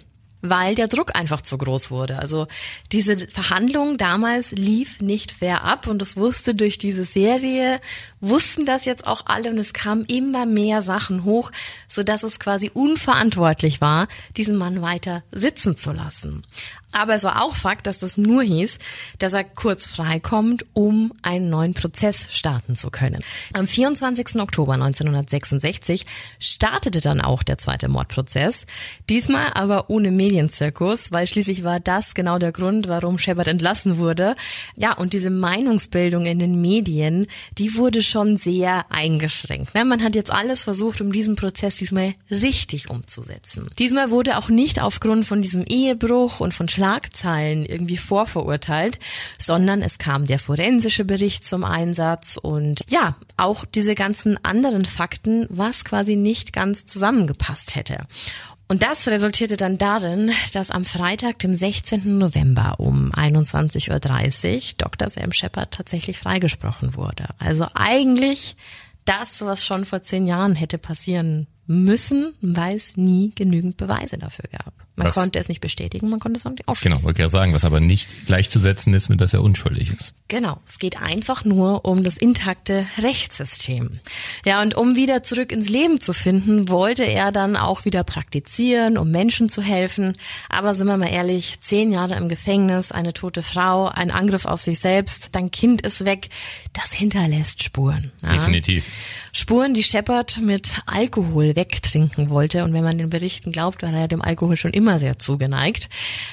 [0.41, 2.19] weil der Druck einfach zu groß wurde.
[2.19, 2.47] Also
[2.91, 7.81] diese Verhandlung damals lief nicht fair ab und das wusste durch diese Serie,
[8.21, 11.51] wussten das jetzt auch alle und es kamen immer mehr Sachen hoch,
[11.87, 14.07] so dass es quasi unverantwortlich war,
[14.37, 16.43] diesen Mann weiter sitzen zu lassen.
[16.91, 18.79] Aber es war auch Fakt, dass das nur hieß,
[19.19, 23.23] dass er kurz freikommt, um einen neuen Prozess starten zu können.
[23.53, 24.41] Am 24.
[24.41, 26.05] Oktober 1966
[26.39, 28.65] startete dann auch der zweite Mordprozess.
[29.07, 34.35] Diesmal aber ohne Medienzirkus, weil schließlich war das genau der Grund, warum Shepard entlassen wurde.
[34.75, 37.27] Ja, und diese Meinungsbildung in den Medien,
[37.59, 39.75] die wurde schon sehr eingeschränkt.
[39.75, 39.85] Ne?
[39.85, 43.69] Man hat jetzt alles versucht, um diesen Prozess diesmal richtig umzusetzen.
[43.79, 48.99] Diesmal wurde auch nicht aufgrund von diesem Ehebruch und von Schlagzeilen irgendwie vorverurteilt,
[49.37, 55.47] sondern es kam der forensische Bericht zum Einsatz und ja, auch diese ganzen anderen Fakten,
[55.49, 58.01] was quasi nicht ganz zusammengepasst hätte.
[58.71, 62.19] Und das resultierte dann darin, dass am Freitag, dem 16.
[62.19, 65.09] November um 21.30 Uhr Dr.
[65.09, 67.25] Sam Shepard tatsächlich freigesprochen wurde.
[67.39, 68.55] Also eigentlich
[69.05, 74.45] das, was schon vor zehn Jahren hätte passieren müssen, weil es nie genügend Beweise dafür
[74.51, 74.73] gab.
[74.99, 75.15] Man was?
[75.15, 76.91] konnte es nicht bestätigen, man konnte es auch nicht ausschließen.
[76.91, 80.13] Genau, wollte ich ja sagen, was aber nicht gleichzusetzen ist mit, dass er unschuldig ist.
[80.27, 83.99] Genau, es geht einfach nur um das intakte Rechtssystem.
[84.45, 88.97] Ja, und um wieder zurück ins Leben zu finden, wollte er dann auch wieder praktizieren,
[88.97, 90.13] um Menschen zu helfen.
[90.49, 94.61] Aber sind wir mal ehrlich, zehn Jahre im Gefängnis, eine tote Frau, ein Angriff auf
[94.61, 96.29] sich selbst, dein Kind ist weg,
[96.73, 98.11] das hinterlässt Spuren.
[98.21, 98.29] Ja?
[98.29, 98.85] Definitiv.
[99.31, 102.63] Spuren, die Shepard mit Alkohol wegtrinken wollte.
[102.63, 105.89] Und wenn man den Berichten glaubt, war er dem Alkohol schon immer sehr zugeneigt.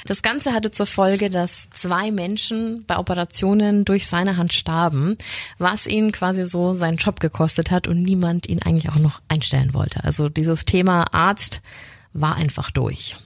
[0.07, 5.19] Das Ganze hatte zur Folge, dass zwei Menschen bei Operationen durch seine Hand starben,
[5.59, 9.75] was ihn quasi so seinen Job gekostet hat und niemand ihn eigentlich auch noch einstellen
[9.75, 10.03] wollte.
[10.05, 11.61] Also dieses Thema Arzt
[12.13, 13.17] war einfach durch.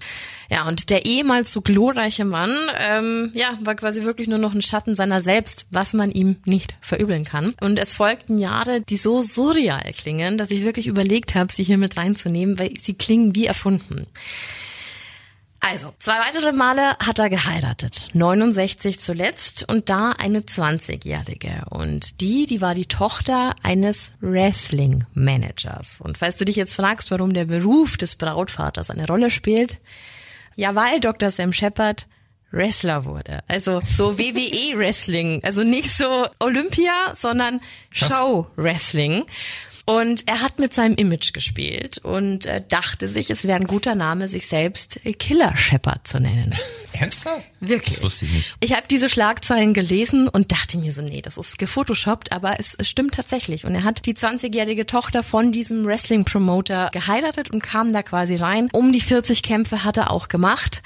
[0.50, 4.62] Ja, und der ehemals so glorreiche Mann, ähm, ja, war quasi wirklich nur noch ein
[4.62, 7.54] Schatten seiner selbst, was man ihm nicht verübeln kann.
[7.60, 11.78] Und es folgten Jahre, die so surreal klingen, dass ich wirklich überlegt habe, sie hier
[11.78, 14.08] mit reinzunehmen, weil sie klingen wie erfunden.
[15.60, 18.08] Also, zwei weitere Male hat er geheiratet.
[18.14, 21.64] 69 zuletzt und da eine 20-Jährige.
[21.68, 26.00] Und die, die war die Tochter eines Wrestling-Managers.
[26.00, 29.78] Und falls du dich jetzt fragst, warum der Beruf des Brautvaters eine Rolle spielt,
[30.56, 31.30] ja, weil Dr.
[31.30, 32.06] Sam Shepard
[32.52, 33.40] Wrestler wurde.
[33.46, 35.40] Also so WWE Wrestling.
[35.44, 37.60] Also nicht so Olympia, sondern
[37.92, 39.24] Show Wrestling.
[39.86, 43.94] Und er hat mit seinem Image gespielt und äh, dachte sich, es wäre ein guter
[43.94, 46.54] Name, sich selbst Killer Shepard zu nennen.
[46.92, 47.50] Ernsthaft?
[47.60, 47.96] Wirklich.
[47.96, 48.56] Das wusste ich nicht.
[48.60, 52.74] Ich habe diese Schlagzeilen gelesen und dachte mir so, nee, das ist gefotoshoppt, aber es,
[52.74, 53.64] es stimmt tatsächlich.
[53.64, 58.68] Und er hat die 20-jährige Tochter von diesem Wrestling-Promoter geheiratet und kam da quasi rein.
[58.72, 60.82] Um die 40 Kämpfe hat er auch gemacht.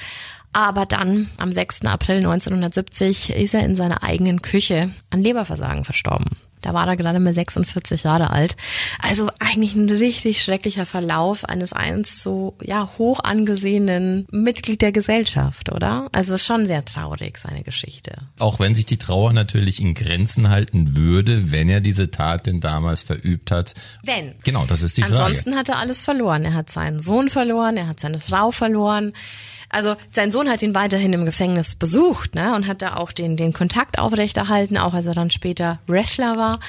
[0.52, 1.84] Aber dann, am 6.
[1.84, 6.36] April 1970, ist er in seiner eigenen Küche an Leberversagen verstorben.
[6.64, 8.56] Da war er gerade mal 46 Jahre alt.
[8.98, 15.70] Also eigentlich ein richtig schrecklicher Verlauf eines einst so ja hoch angesehenen Mitglied der Gesellschaft,
[15.70, 16.08] oder?
[16.12, 18.12] Also schon sehr traurig seine Geschichte.
[18.38, 22.60] Auch wenn sich die Trauer natürlich in Grenzen halten würde, wenn er diese Tat denn
[22.60, 23.74] damals verübt hat.
[24.02, 24.34] Wenn.
[24.44, 25.22] Genau, das ist die Frage.
[25.22, 26.44] Ansonsten hat er alles verloren.
[26.44, 29.12] Er hat seinen Sohn verloren, er hat seine Frau verloren.
[29.74, 33.36] Also sein Sohn hat ihn weiterhin im Gefängnis besucht ne, und hat da auch den,
[33.36, 36.60] den Kontakt aufrechterhalten, auch als er dann später Wrestler war.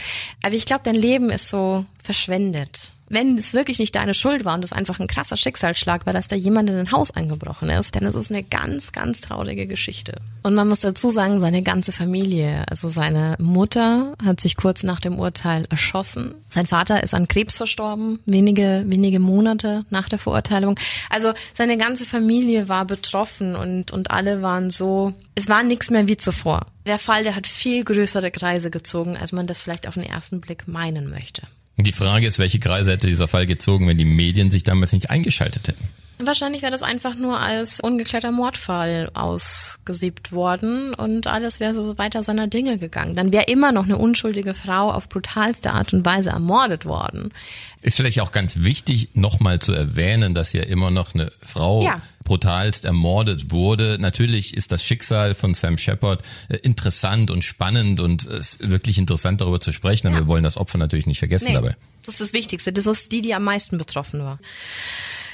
[0.44, 4.56] Aber ich glaube, dein Leben ist so verschwendet wenn es wirklich nicht deine Schuld war
[4.56, 7.96] und es einfach ein krasser Schicksalsschlag war, dass da jemand in ein Haus eingebrochen ist,
[7.96, 10.14] dann ist es eine ganz, ganz traurige Geschichte.
[10.44, 15.00] Und man muss dazu sagen, seine ganze Familie, also seine Mutter hat sich kurz nach
[15.00, 16.36] dem Urteil erschossen.
[16.50, 20.80] Sein Vater ist an Krebs verstorben, wenige, wenige Monate nach der Verurteilung.
[21.10, 26.08] Also seine ganze Familie war betroffen und, und alle waren so, es war nichts mehr
[26.08, 26.68] wie zuvor.
[26.86, 30.42] Der Fall, der hat viel größere Kreise gezogen, als man das vielleicht auf den ersten
[30.42, 31.42] Blick meinen möchte.
[31.78, 35.10] Die Frage ist, welche Kreise hätte dieser Fall gezogen, wenn die Medien sich damals nicht
[35.10, 35.88] eingeschaltet hätten?
[36.18, 42.24] Wahrscheinlich wäre das einfach nur als ungeklärter Mordfall ausgesiebt worden und alles wäre so weiter
[42.24, 43.16] seiner Dinge gegangen.
[43.16, 47.34] Dann wäre immer noch eine unschuldige Frau auf brutalste Art und Weise ermordet worden.
[47.82, 52.00] Ist vielleicht auch ganz wichtig, nochmal zu erwähnen, dass ja immer noch eine Frau ja.
[52.24, 53.98] brutalst ermordet wurde.
[54.00, 58.98] Natürlich ist das Schicksal von Sam Shepard äh, interessant und spannend und es ist wirklich
[58.98, 60.22] interessant darüber zu sprechen, aber ja.
[60.24, 61.76] wir wollen das Opfer natürlich nicht vergessen nee, dabei.
[62.06, 62.72] Das ist das Wichtigste.
[62.72, 64.40] Das ist die, die am meisten betroffen war.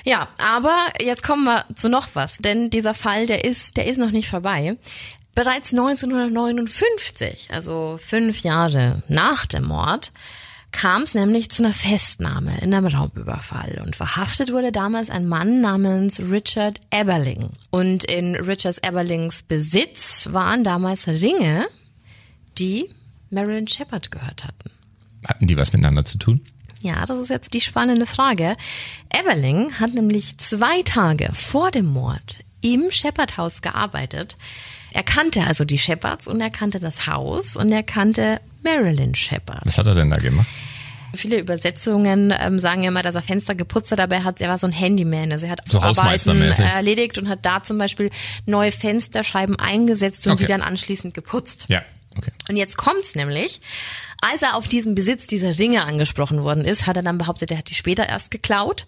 [0.06, 3.98] Ja, aber jetzt kommen wir zu noch was, denn dieser Fall, der ist, der ist
[3.98, 4.78] noch nicht vorbei.
[5.36, 10.12] Bereits 1959, also fünf Jahre nach dem Mord,
[10.72, 15.62] kam es nämlich zu einer Festnahme in einem Raubüberfall und verhaftet wurde damals ein Mann
[15.62, 17.50] namens Richard Eberling.
[17.70, 21.68] Und in Richard Eberlings Besitz waren damals Ringe,
[22.58, 22.90] die
[23.30, 24.72] Marilyn Shepard gehört hatten.
[25.26, 26.42] Hatten die was miteinander zu tun?
[26.82, 28.56] Ja, das ist jetzt die spannende Frage.
[29.14, 34.38] Eberling hat nämlich zwei Tage vor dem Mord im Shepard Haus gearbeitet.
[34.94, 39.62] Er kannte also die Shepards und er kannte das Haus und er kannte Marilyn Shepard.
[39.66, 40.48] Was hat er denn da gemacht?
[41.14, 44.48] Viele Übersetzungen ähm, sagen ja immer, dass er Fenster geputzt hat, aber er, hat, er
[44.50, 45.32] war so ein Handyman.
[45.32, 46.66] Also er hat So Arbeiten Hausmeistermäßig.
[46.68, 48.10] erledigt und hat da zum Beispiel
[48.46, 50.44] neue Fensterscheiben eingesetzt und Okay.
[50.44, 51.66] die dann anschließend geputzt.
[51.68, 51.82] Ja,
[52.18, 52.32] okay.
[52.50, 53.62] Und jetzt kommt's nämlich.
[54.22, 57.58] Als er auf diesen Besitz dieser Ringe angesprochen worden ist, hat er dann behauptet, er
[57.58, 58.86] hat die später erst geklaut.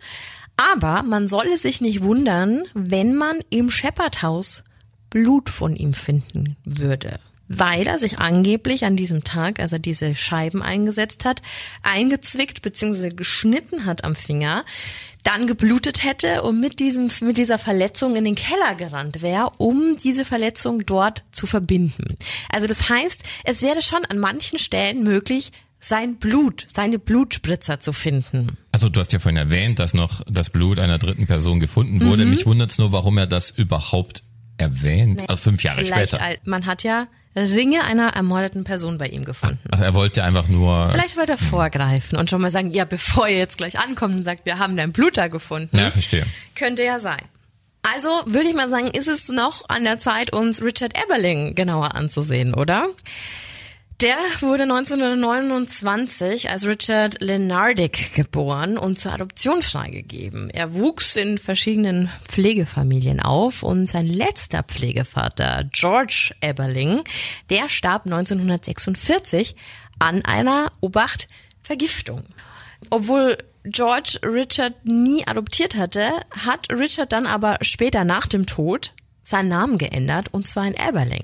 [0.57, 4.63] Aber man solle sich nicht wundern, wenn man im Shepherd-Haus
[5.09, 7.19] Blut von ihm finden würde.
[7.47, 11.41] Weil er sich angeblich an diesem Tag, als er diese Scheiben eingesetzt hat,
[11.84, 13.09] eingezwickt bzw.
[13.09, 14.63] geschnitten hat am Finger,
[15.24, 19.97] dann geblutet hätte und mit diesem, mit dieser Verletzung in den Keller gerannt wäre, um
[19.97, 22.17] diese Verletzung dort zu verbinden.
[22.51, 27.91] Also das heißt, es wäre schon an manchen Stellen möglich, sein Blut, seine Blutspritzer zu
[27.91, 28.57] finden.
[28.71, 32.24] Also du hast ja vorhin erwähnt, dass noch das Blut einer dritten Person gefunden wurde.
[32.24, 32.32] Mhm.
[32.32, 34.24] Mich wundert's nur, warum er das überhaupt
[34.57, 35.30] erwähnt.
[35.30, 36.19] Also fünf Jahre später.
[36.45, 39.59] man hat ja Ringe einer ermordeten Person bei ihm gefunden.
[39.71, 40.89] Also er wollte einfach nur.
[40.89, 44.23] Vielleicht wollte er vorgreifen und schon mal sagen, ja, bevor ihr jetzt gleich ankommt und
[44.23, 45.77] sagt, wir haben dein Blut da gefunden.
[45.77, 46.25] Ja, verstehe.
[46.55, 47.21] Könnte ja sein.
[47.81, 51.95] Also würde ich mal sagen, ist es noch an der Zeit, uns Richard Eberling genauer
[51.95, 52.88] anzusehen, oder?
[54.03, 60.49] Der wurde 1929 als Richard Lenardick geboren und zur Adoption freigegeben.
[60.49, 67.03] Er wuchs in verschiedenen Pflegefamilien auf und sein letzter Pflegevater, George Eberling,
[67.49, 69.55] der starb 1946
[69.99, 71.29] an einer, Obacht,
[71.61, 72.23] Vergiftung.
[72.89, 76.09] Obwohl George Richard nie adoptiert hatte,
[76.45, 78.91] hat Richard dann aber später nach dem Tod
[79.23, 81.23] seinen Namen geändert und zwar in Eberling.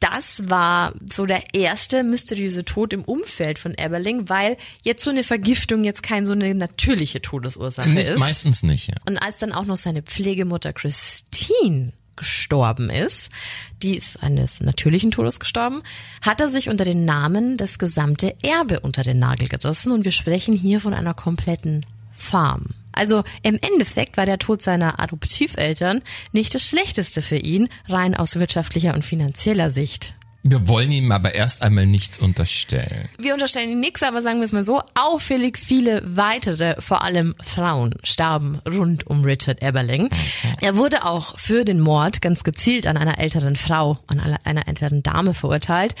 [0.00, 5.24] Das war so der erste mysteriöse Tod im Umfeld von Eberling, weil jetzt so eine
[5.24, 8.18] Vergiftung jetzt kein so eine natürliche Todesursache Nicht, ist.
[8.18, 8.96] meistens nicht, ja.
[9.06, 13.30] Und als dann auch noch seine Pflegemutter Christine gestorben ist,
[13.82, 15.82] die ist eines natürlichen Todes gestorben,
[16.22, 20.12] hat er sich unter den Namen das gesamte Erbe unter den Nagel gerissen und wir
[20.12, 22.66] sprechen hier von einer kompletten Farm.
[22.94, 28.36] Also im Endeffekt war der Tod seiner Adoptiveltern nicht das Schlechteste für ihn, rein aus
[28.36, 30.14] wirtschaftlicher und finanzieller Sicht.
[30.46, 33.08] Wir wollen ihm aber erst einmal nichts unterstellen.
[33.16, 37.34] Wir unterstellen ihm nichts, aber sagen wir es mal so, auffällig viele weitere, vor allem
[37.42, 40.10] Frauen, starben rund um Richard Eberling.
[40.60, 44.68] Er wurde auch für den Mord ganz gezielt an einer älteren Frau, an einer- einer
[44.68, 45.94] älteren Dame verurteilt,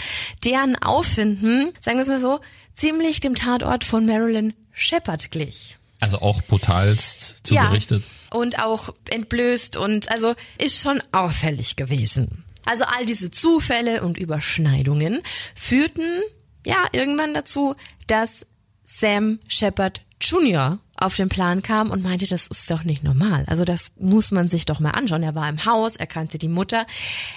[0.44, 2.40] deren Auffinden, sagen wir es mal so,
[2.74, 5.78] ziemlich dem Tatort von Marilyn Shepard glich.
[6.00, 8.02] Also auch brutalst zugerichtet.
[8.02, 12.44] Ja, und auch entblößt und also ist schon auffällig gewesen.
[12.66, 15.22] Also all diese Zufälle und Überschneidungen
[15.54, 16.22] führten
[16.66, 17.74] ja irgendwann dazu,
[18.06, 18.46] dass
[18.84, 20.78] Sam Shepard Jr.
[21.04, 23.44] auf den Plan kam und meinte, das ist doch nicht normal.
[23.46, 25.22] Also das muss man sich doch mal anschauen.
[25.22, 26.86] Er war im Haus, er kannte die Mutter.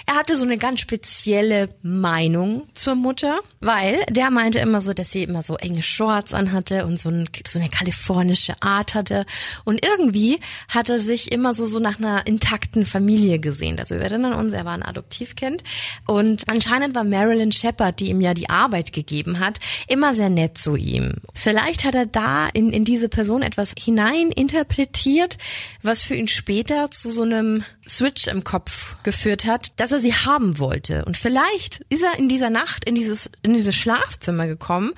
[0.06, 5.12] Er hatte so eine ganz spezielle Meinung zur Mutter, weil der meinte immer so, dass
[5.12, 9.26] sie immer so enge Shorts anhatte und so, ein, so eine kalifornische Art hatte.
[9.64, 13.78] Und irgendwie hat er sich immer so, so nach einer intakten Familie gesehen.
[13.78, 15.62] Also wir erinnern uns, er war ein Adoptivkind.
[16.06, 19.58] Und anscheinend war Marilyn Shepard, die ihm ja die Arbeit gegeben hat,
[19.88, 21.16] immer sehr nett zu ihm.
[21.34, 25.38] Vielleicht hat er da in, in diese Person etwas hineininterpretiert,
[25.82, 30.14] was für ihn später zu so einem Switch im Kopf geführt hat, dass er sie
[30.14, 31.04] haben wollte.
[31.04, 34.92] Und vielleicht ist er in dieser Nacht in dieses, in dieses Schlafzimmer gekommen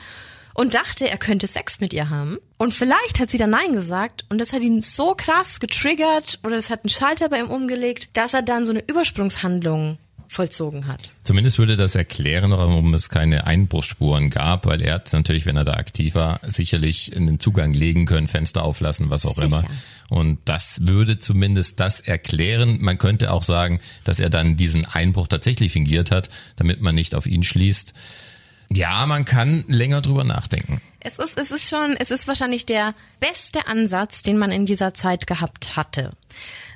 [0.55, 2.39] und dachte, er könnte Sex mit ihr haben.
[2.59, 6.57] Und vielleicht hat sie dann Nein gesagt und das hat ihn so krass getriggert oder
[6.57, 9.99] es hat einen Schalter bei ihm umgelegt, dass er dann so eine Übersprungshandlung
[10.31, 11.11] vollzogen hat.
[11.25, 15.65] Zumindest würde das erklären, warum es keine Einbruchsspuren gab, weil er hat natürlich, wenn er
[15.65, 19.47] da aktiv war, sicherlich einen Zugang legen können, Fenster auflassen, was auch Sicher.
[19.47, 19.65] immer.
[20.09, 22.79] Und das würde zumindest das erklären.
[22.81, 27.17] Man könnte auch sagen, dass er dann diesen Einbruch tatsächlich fingiert hat, damit man nicht
[27.17, 27.93] auf ihn schließt.
[28.73, 30.81] Ja, man kann länger drüber nachdenken.
[31.01, 34.95] Es ist, es ist schon, es ist wahrscheinlich der beste Ansatz, den man in dieser
[34.95, 36.11] Zeit gehabt hatte.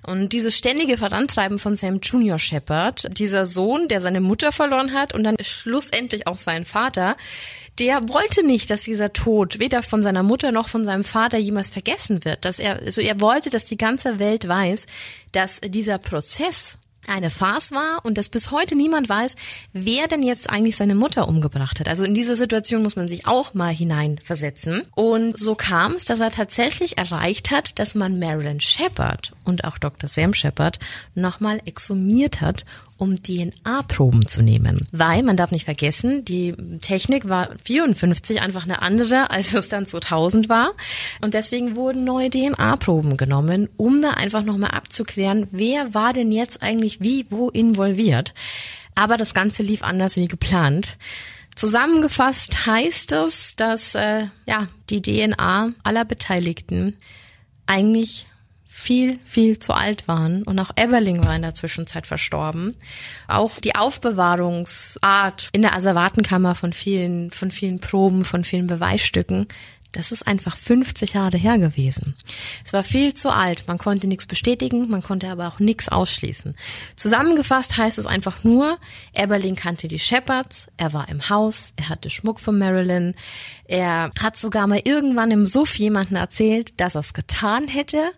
[0.07, 5.15] Und dieses ständige Vorantreiben von Sam Junior Shepard, dieser Sohn, der seine Mutter verloren hat
[5.15, 7.17] und dann schlussendlich auch seinen Vater,
[7.79, 11.71] der wollte nicht, dass dieser Tod weder von seiner Mutter noch von seinem Vater jemals
[11.71, 12.45] vergessen wird.
[12.45, 14.87] Dass er, also er wollte, dass die ganze Welt weiß,
[15.33, 16.79] dass dieser Prozess
[17.09, 19.37] eine Farce war und dass bis heute niemand weiß,
[19.73, 21.89] wer denn jetzt eigentlich seine Mutter umgebracht hat.
[21.89, 24.83] Also in diese Situation muss man sich auch mal hineinversetzen.
[24.95, 29.79] Und so kam es, dass er tatsächlich erreicht hat, dass man Marilyn Shepard und auch
[29.79, 30.09] Dr.
[30.09, 30.79] Sam Shepard
[31.15, 32.65] nochmal exhumiert hat,
[32.97, 34.87] um DNA-Proben zu nehmen.
[34.93, 39.87] Weil, man darf nicht vergessen, die Technik war 54 einfach eine andere, als es dann
[39.87, 40.73] 2000 war.
[41.21, 46.63] Und deswegen wurden neue DNA-Proben genommen, um da einfach nochmal abzuklären, wer war denn jetzt
[46.63, 48.35] eigentlich wie, wo involviert.
[48.95, 50.97] Aber das Ganze lief anders wie geplant.
[51.55, 56.97] Zusammengefasst heißt es, dass äh, ja die DNA aller Beteiligten
[57.67, 58.27] eigentlich
[58.77, 60.43] viel, viel zu alt waren.
[60.43, 62.75] Und auch Eberling war in der Zwischenzeit verstorben.
[63.29, 69.47] Auch die Aufbewahrungsart in der Asservatenkammer von vielen, von vielen Proben, von vielen Beweisstücken,
[69.95, 72.15] das ist einfach 50 Jahre her gewesen.
[72.65, 73.65] Es war viel zu alt.
[73.69, 76.55] Man konnte nichts bestätigen, man konnte aber auch nichts ausschließen.
[76.97, 78.79] Zusammengefasst heißt es einfach nur,
[79.15, 83.15] Eberling kannte die Shepherds, er war im Haus, er hatte Schmuck von Marilyn,
[83.67, 88.11] er hat sogar mal irgendwann im Suff jemanden erzählt, dass er es getan hätte.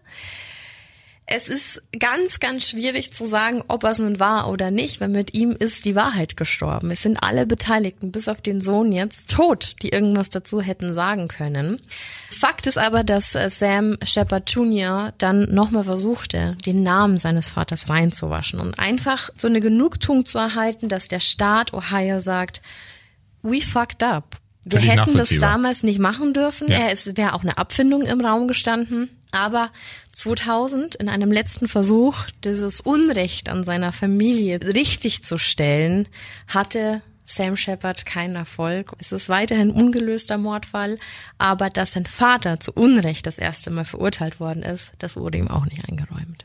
[1.29, 5.09] Es ist ganz, ganz schwierig zu sagen, ob er es nun war oder nicht, weil
[5.09, 6.93] mit ihm ist die Wahrheit gestorben.
[6.93, 11.27] Es sind alle Beteiligten, bis auf den Sohn jetzt, tot, die irgendwas dazu hätten sagen
[11.27, 11.81] können.
[12.31, 15.15] Fakt ist aber, dass äh, Sam Shepard Jr.
[15.19, 20.89] dann nochmal versuchte, den Namen seines Vaters reinzuwaschen und einfach so eine Genugtuung zu erhalten,
[20.89, 22.63] dass der Staat Ohio sagt,
[23.43, 24.37] we fucked up.
[24.63, 26.69] Wir hätten das damals nicht machen dürfen.
[26.69, 26.89] Ja.
[26.89, 29.11] Es wäre auch eine Abfindung im Raum gestanden.
[29.33, 29.71] Aber
[30.13, 36.09] 2000 in einem letzten Versuch, dieses Unrecht an seiner Familie richtig zu stellen,
[36.49, 38.93] hatte Sam Shepard keinen Erfolg.
[38.99, 40.99] Es ist weiterhin ungelöster Mordfall,
[41.39, 45.49] aber dass sein Vater zu Unrecht das erste Mal verurteilt worden ist, das wurde ihm
[45.49, 46.45] auch nicht eingeräumt.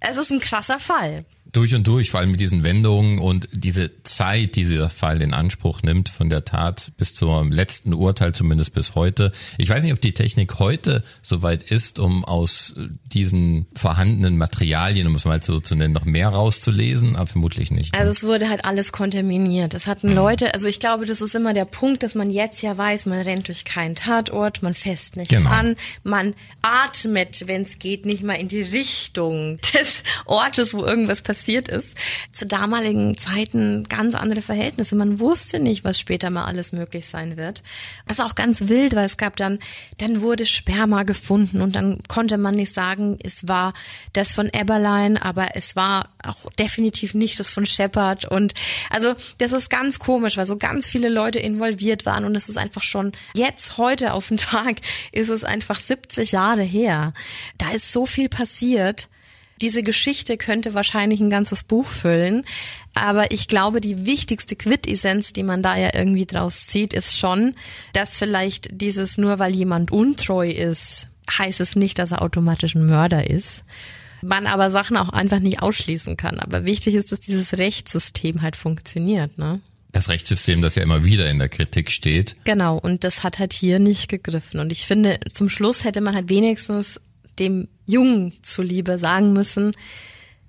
[0.00, 1.24] Es ist ein krasser Fall.
[1.52, 5.34] Durch und durch, vor allem mit diesen Wendungen und diese Zeit, die dieser Fall in
[5.34, 9.32] Anspruch nimmt, von der Tat bis zum letzten Urteil, zumindest bis heute.
[9.58, 12.74] Ich weiß nicht, ob die Technik heute soweit ist, um aus
[13.12, 17.92] diesen vorhandenen Materialien, um es mal so zu nennen, noch mehr rauszulesen, aber vermutlich nicht.
[17.92, 17.98] Ne?
[17.98, 19.74] Also es wurde halt alles kontaminiert.
[19.74, 20.14] Es hatten mhm.
[20.14, 23.20] Leute, also ich glaube, das ist immer der Punkt, dass man jetzt ja weiß, man
[23.20, 25.50] rennt durch keinen Tatort, man fässt nichts genau.
[25.50, 26.32] an, man
[26.62, 31.68] atmet, wenn es geht, nicht mal in die Richtung des Ortes, wo irgendwas passiert passiert
[31.68, 31.96] ist.
[32.30, 34.94] Zu damaligen Zeiten ganz andere Verhältnisse.
[34.94, 37.64] Man wusste nicht, was später mal alles möglich sein wird.
[38.06, 39.58] Was auch ganz wild, weil es gab dann,
[39.98, 43.74] dann wurde Sperma gefunden und dann konnte man nicht sagen, es war
[44.12, 48.54] das von Eberlein, aber es war auch definitiv nicht das von Shepard und
[48.90, 52.56] also das ist ganz komisch, weil so ganz viele Leute involviert waren und es ist
[52.56, 54.76] einfach schon jetzt heute auf den Tag
[55.10, 57.12] ist es einfach 70 Jahre her.
[57.58, 59.08] Da ist so viel passiert
[59.60, 62.44] diese Geschichte könnte wahrscheinlich ein ganzes Buch füllen.
[62.94, 67.54] Aber ich glaube, die wichtigste Quintessenz, die man da ja irgendwie draus zieht, ist schon,
[67.92, 72.86] dass vielleicht dieses nur weil jemand untreu ist, heißt es nicht, dass er automatisch ein
[72.86, 73.64] Mörder ist.
[74.22, 76.38] Man aber Sachen auch einfach nicht ausschließen kann.
[76.38, 79.60] Aber wichtig ist, dass dieses Rechtssystem halt funktioniert, ne?
[79.90, 82.36] Das Rechtssystem, das ja immer wieder in der Kritik steht.
[82.44, 84.58] Genau, und das hat halt hier nicht gegriffen.
[84.58, 86.98] Und ich finde, zum Schluss hätte man halt wenigstens
[87.42, 89.72] dem Jungen zuliebe sagen müssen,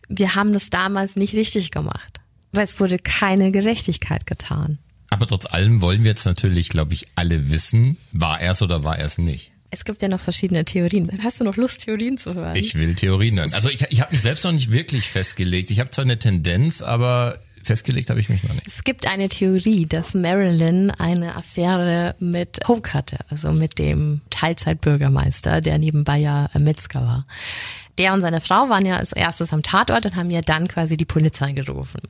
[0.08, 2.22] wir haben das damals nicht richtig gemacht,
[2.52, 4.78] weil es wurde keine Gerechtigkeit getan.
[5.10, 8.84] Aber trotz allem wollen wir jetzt natürlich, glaube ich, alle wissen, war er es oder
[8.84, 9.52] war er es nicht.
[9.70, 11.20] Es gibt ja noch verschiedene Theorien.
[11.24, 12.56] Hast du noch Lust, Theorien zu hören?
[12.56, 13.54] Ich will Theorien hören.
[13.54, 15.72] Also ich, ich habe mich selbst noch nicht wirklich festgelegt.
[15.72, 18.68] Ich habe zwar eine Tendenz, aber festgelegt habe ich mich noch nicht.
[18.68, 25.62] Es gibt eine Theorie, dass Marilyn eine Affäre mit Hoke hatte, also mit dem Teilzeitbürgermeister,
[25.62, 27.28] der nebenbei ja Metzger war.
[27.98, 30.98] Der und seine Frau waren ja als erstes am Tatort und haben ja dann quasi
[30.98, 32.02] die Polizei gerufen.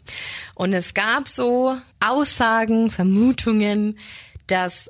[0.56, 3.98] Und es gab so Aussagen, Vermutungen,
[4.48, 4.90] dass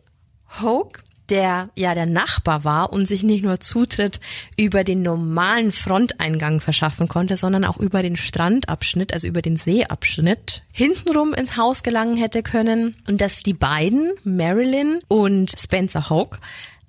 [0.61, 4.19] Hoke der ja der Nachbar war und sich nicht nur Zutritt
[4.57, 10.63] über den normalen Fronteingang verschaffen konnte, sondern auch über den Strandabschnitt, also über den Seeabschnitt,
[10.71, 12.95] hintenrum ins Haus gelangen hätte können.
[13.07, 16.39] Und dass die beiden, Marilyn und Spencer Hawke,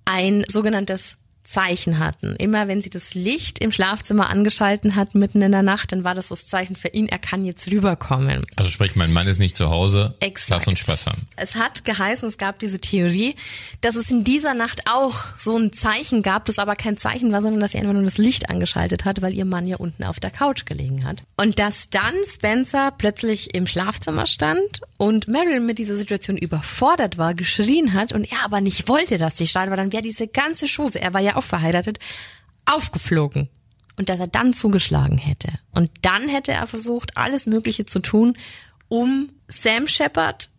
[0.04, 2.34] ein sogenanntes Zeichen hatten.
[2.36, 6.14] Immer wenn sie das Licht im Schlafzimmer angeschalten hat mitten in der Nacht, dann war
[6.14, 8.44] das das Zeichen für ihn, er kann jetzt rüberkommen.
[8.56, 10.50] Also sprich, mein Mann ist nicht zu Hause, Exakt.
[10.50, 11.26] lass uns Spaß haben.
[11.36, 13.36] Es hat geheißen, es gab diese Theorie,
[13.82, 17.42] dass es in dieser Nacht auch so ein Zeichen gab, das aber kein Zeichen war,
[17.42, 20.20] sondern dass sie einfach nur das Licht angeschaltet hat, weil ihr Mann ja unten auf
[20.20, 21.24] der Couch gelegen hat.
[21.36, 27.34] Und dass dann Spencer plötzlich im Schlafzimmer stand und Marilyn mit dieser Situation überfordert war,
[27.34, 30.66] geschrien hat und er aber nicht wollte, dass sie startet, weil dann wäre diese ganze
[30.66, 31.98] Chose, er war ja auch verheiratet,
[32.66, 33.48] aufgeflogen.
[33.96, 35.52] Und dass er dann zugeschlagen hätte.
[35.70, 38.36] Und dann hätte er versucht, alles Mögliche zu tun,
[38.88, 40.50] um Sam Shepard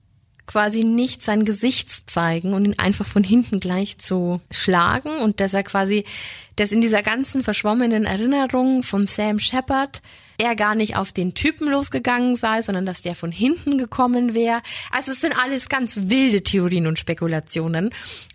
[0.46, 5.40] quasi nicht sein Gesicht zu zeigen und ihn einfach von hinten gleich zu schlagen und
[5.40, 6.06] dass er quasi
[6.56, 10.02] dass in dieser ganzen verschwommenen Erinnerung von Sam Shepard
[10.38, 14.62] er gar nicht auf den Typen losgegangen sei, sondern dass der von hinten gekommen wäre.
[14.92, 17.92] Also es sind alles ganz wilde Theorien und Spekulationen.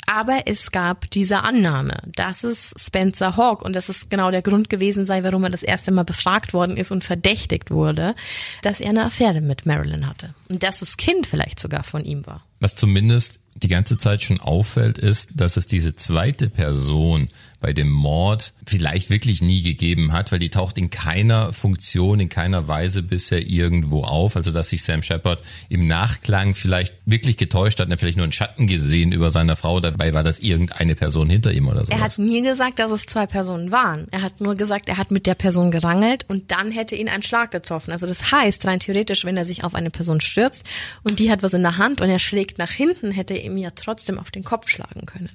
[0.06, 4.68] Aber es gab diese Annahme, dass es Spencer Hawk und dass es genau der Grund
[4.68, 8.16] gewesen sei, warum er das erste Mal befragt worden ist und verdächtigt wurde,
[8.62, 10.34] dass er eine Affäre mit Marilyn hatte.
[10.48, 12.44] Und dass das Kind vielleicht sogar von ihm war.
[12.58, 17.28] Was zumindest die ganze Zeit schon auffällt, ist, dass es diese zweite Person
[17.60, 22.28] bei dem Mord vielleicht wirklich nie gegeben hat, weil die taucht in keiner Funktion, in
[22.28, 24.36] keiner Weise bisher irgendwo auf.
[24.36, 28.32] Also dass sich Sam Shepard im Nachklang vielleicht wirklich getäuscht hat, er vielleicht nur einen
[28.32, 31.92] Schatten gesehen über seiner Frau, dabei war das irgendeine Person hinter ihm oder so.
[31.92, 34.06] Er hat nie gesagt, dass es zwei Personen waren.
[34.10, 37.22] Er hat nur gesagt, er hat mit der Person gerangelt und dann hätte ihn ein
[37.22, 37.92] Schlag getroffen.
[37.92, 40.64] Also das heißt, rein theoretisch, wenn er sich auf eine Person stürzt
[41.02, 43.58] und die hat was in der Hand und er schlägt nach hinten, hätte er ihm
[43.58, 45.30] ja trotzdem auf den Kopf schlagen können.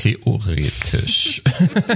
[0.00, 1.42] Theoretisch.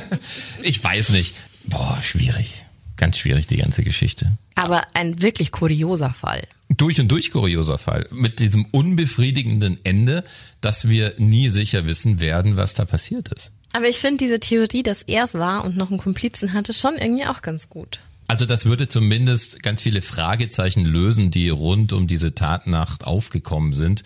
[0.62, 1.34] ich weiß nicht.
[1.64, 2.64] Boah, schwierig.
[2.98, 4.36] Ganz schwierig, die ganze Geschichte.
[4.54, 6.46] Aber ein wirklich kurioser Fall.
[6.68, 8.06] Durch und durch kurioser Fall.
[8.10, 10.22] Mit diesem unbefriedigenden Ende,
[10.60, 13.52] dass wir nie sicher wissen werden, was da passiert ist.
[13.72, 16.96] Aber ich finde diese Theorie, dass er es war und noch einen Komplizen hatte, schon
[16.96, 18.00] irgendwie auch ganz gut.
[18.28, 24.02] Also das würde zumindest ganz viele Fragezeichen lösen, die rund um diese Tatnacht aufgekommen sind.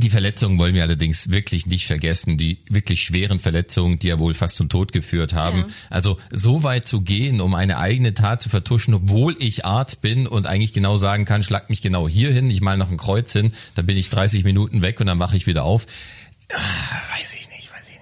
[0.00, 4.32] Die Verletzungen wollen wir allerdings wirklich nicht vergessen, die wirklich schweren Verletzungen, die ja wohl
[4.32, 5.58] fast zum Tod geführt haben.
[5.58, 5.66] Ja.
[5.90, 10.26] Also so weit zu gehen, um eine eigene Tat zu vertuschen, obwohl ich Arzt bin
[10.26, 13.34] und eigentlich genau sagen kann, schlag mich genau hier hin, ich mal noch ein Kreuz
[13.34, 15.86] hin, dann bin ich 30 Minuten weg und dann wache ich wieder auf.
[16.50, 17.39] Ah, weiß ich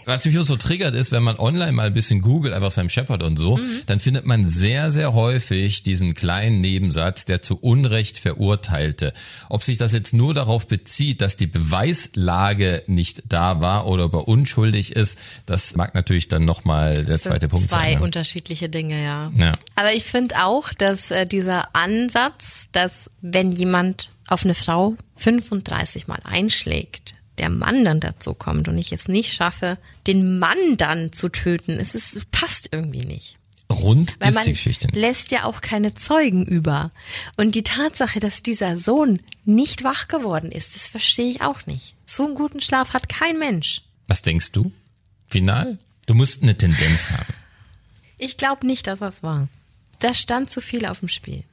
[0.09, 2.89] was mich auch so triggert ist, wenn man online mal ein bisschen googelt, einfach Sam
[2.89, 3.83] Shepard und so, mhm.
[3.87, 9.13] dann findet man sehr, sehr häufig diesen kleinen Nebensatz, der zu Unrecht verurteilte.
[9.51, 14.15] Ob sich das jetzt nur darauf bezieht, dass die Beweislage nicht da war oder ob
[14.15, 17.93] er unschuldig ist, das mag natürlich dann nochmal der zweite Punkt zwei sein.
[17.93, 18.03] Zwei ne?
[18.03, 19.31] unterschiedliche Dinge, ja.
[19.37, 19.53] ja.
[19.75, 26.07] Aber ich finde auch, dass äh, dieser Ansatz, dass wenn jemand auf eine Frau 35
[26.07, 31.13] Mal einschlägt, der Mann dann dazu kommt und ich es nicht schaffe, den Mann dann
[31.13, 33.37] zu töten, es, ist, es passt irgendwie nicht.
[33.71, 34.89] Rund Weil ist die Geschichte.
[34.93, 36.91] lässt ja auch keine Zeugen über.
[37.37, 41.95] Und die Tatsache, dass dieser Sohn nicht wach geworden ist, das verstehe ich auch nicht.
[42.07, 43.83] So einen guten Schlaf hat kein Mensch.
[44.07, 44.73] Was denkst du?
[45.27, 45.79] Final?
[46.07, 47.35] Du musst eine Tendenz haben.
[48.19, 49.49] Ich glaube nicht, dass das war.
[50.01, 51.45] Da stand zu viel auf dem Spiel.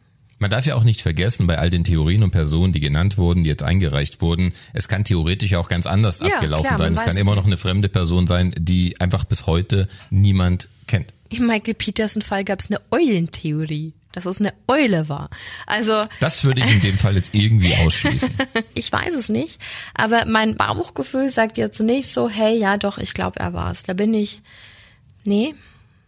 [0.46, 3.43] Man darf ja auch nicht vergessen, bei all den Theorien und Personen, die genannt wurden,
[3.43, 6.93] die jetzt eingereicht wurden, es kann theoretisch auch ganz anders ja, abgelaufen klar, sein.
[6.93, 11.16] Es kann immer noch eine fremde Person sein, die einfach bis heute niemand kennt.
[11.30, 15.32] Im Michael Peterson Fall gab es eine Eulentheorie, dass es eine Eule war.
[15.66, 18.30] Also das würde ich in dem Fall jetzt irgendwie ausschließen.
[18.76, 19.60] ich weiß es nicht,
[19.96, 23.82] aber mein Bauchgefühl sagt jetzt nicht so, hey, ja, doch, ich glaube, er war es.
[23.82, 24.43] Da bin ich,
[25.24, 25.56] nee,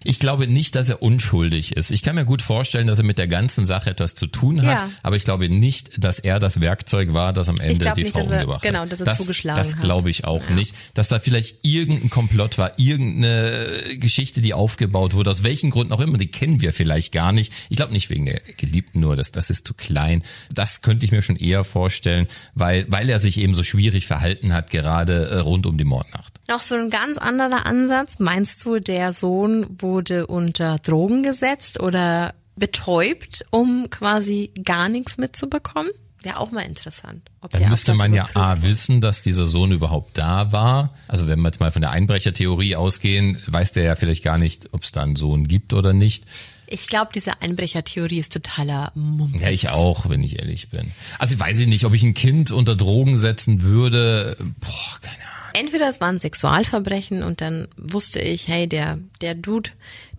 [0.07, 1.91] ich glaube nicht, dass er unschuldig ist.
[1.91, 4.81] Ich kann mir gut vorstellen, dass er mit der ganzen Sache etwas zu tun hat,
[4.81, 4.89] ja.
[5.03, 8.21] aber ich glaube nicht, dass er das Werkzeug war, das am Ende die nicht, Frau
[8.21, 8.71] umgebracht hat.
[8.71, 9.75] Genau, dass er das, zugeschlagen das hat.
[9.75, 10.55] Das glaube ich auch ja.
[10.55, 10.73] nicht.
[10.93, 13.67] Dass da vielleicht irgendein Komplott war, irgendeine
[13.99, 17.51] Geschichte, die aufgebaut wurde, aus welchen Gründen auch immer, die kennen wir vielleicht gar nicht.
[17.69, 20.23] Ich glaube nicht wegen der Geliebten nur, das, das ist zu klein.
[20.53, 24.53] Das könnte ich mir schon eher vorstellen, weil, weil er sich eben so schwierig verhalten
[24.53, 26.36] hat, gerade äh, rund um die Mordnacht.
[26.47, 28.19] Noch so ein ganz anderer Ansatz.
[28.19, 35.91] Meinst du, der Sohn wurde unter Drogen gesetzt oder betäubt, um quasi gar nichts mitzubekommen?
[36.23, 37.29] Wäre auch mal interessant.
[37.41, 40.93] Ob Dann müsste man ja A wissen, dass dieser Sohn überhaupt da war.
[41.07, 44.73] Also wenn wir jetzt mal von der Einbrechertheorie ausgehen, weiß der ja vielleicht gar nicht,
[44.73, 46.23] ob es da einen Sohn gibt oder nicht.
[46.65, 49.41] Ich glaube, diese Einbrechertheorie ist totaler Mumpitz.
[49.41, 50.91] Ja, ich auch, wenn ich ehrlich bin.
[51.19, 54.35] Also weiß ich nicht, ob ich ein Kind unter Drogen setzen würde.
[54.59, 59.35] Boah, keine Ahnung entweder es war ein Sexualverbrechen und dann wusste ich, hey, der, der
[59.35, 59.71] Dude,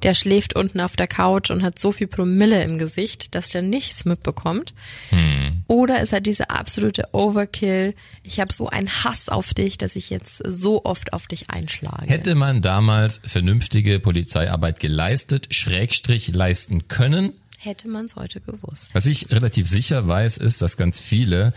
[0.03, 3.63] der schläft unten auf der Couch und hat so viel Promille im Gesicht, dass der
[3.63, 4.75] nichts mitbekommt.
[5.11, 5.63] Hm.
[5.67, 7.95] Oder es hat diese absolute Overkill.
[8.23, 12.07] Ich habe so einen Hass auf dich, dass ich jetzt so oft auf dich einschlage.
[12.07, 17.33] Hätte man damals vernünftige Polizeiarbeit geleistet, Schrägstrich leisten können?
[17.59, 18.91] Hätte man es heute gewusst.
[18.93, 21.53] Was ich relativ sicher weiß, ist, dass ganz viele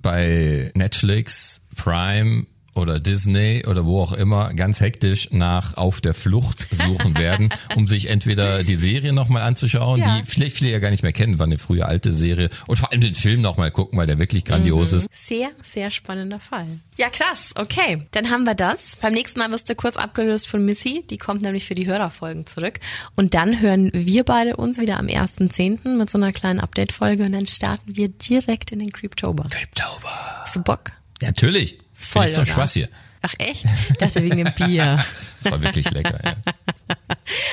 [0.00, 2.46] bei Netflix, Prime
[2.76, 7.88] oder Disney oder wo auch immer ganz hektisch nach Auf der Flucht suchen werden, um
[7.88, 10.18] sich entweder die Serie nochmal anzuschauen, ja.
[10.18, 12.92] die vielleicht viele ja gar nicht mehr kennen, war eine frühe alte Serie und vor
[12.92, 14.98] allem den Film nochmal gucken, weil der wirklich grandios mhm.
[14.98, 15.08] ist.
[15.12, 16.66] Sehr, sehr spannender Fall.
[16.96, 18.02] Ja, krass, okay.
[18.12, 18.96] Dann haben wir das.
[19.00, 22.46] Beim nächsten Mal wirst du kurz abgelöst von Missy, die kommt nämlich für die Hörerfolgen
[22.46, 22.80] zurück.
[23.16, 25.96] Und dann hören wir beide uns wieder am 1.10.
[25.96, 29.48] mit so einer kleinen Update-Folge und dann starten wir direkt in den Creeptober.
[29.50, 30.42] Creeptober.
[30.42, 30.92] Hast du Bock?
[31.22, 31.78] Natürlich.
[31.96, 32.28] Voll.
[32.28, 32.88] Zum Spaß hier.
[33.22, 33.64] Ach echt?
[33.90, 35.02] Ich dachte wegen dem Bier.
[35.42, 36.34] das war wirklich lecker, ja.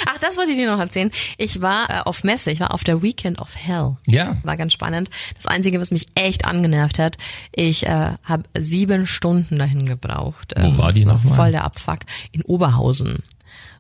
[0.08, 1.10] Ach, das wollte ich dir noch erzählen.
[1.38, 3.96] Ich war äh, auf Messe, ich war auf der Weekend of Hell.
[4.06, 4.38] Ja.
[4.44, 5.10] War ganz spannend.
[5.36, 7.18] Das Einzige, was mich echt angenervt hat,
[7.52, 10.54] ich äh, habe sieben Stunden dahin gebraucht.
[10.58, 11.36] Wo war die nochmal?
[11.36, 12.00] Voll der Abfuck.
[12.32, 13.24] In Oberhausen.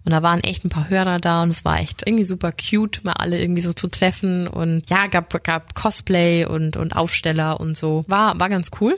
[0.05, 3.03] Und da waren echt ein paar Hörer da und es war echt irgendwie super cute,
[3.05, 7.77] mal alle irgendwie so zu treffen und ja, gab, gab Cosplay und, und Aufsteller und
[7.77, 8.03] so.
[8.07, 8.97] War, war ganz cool.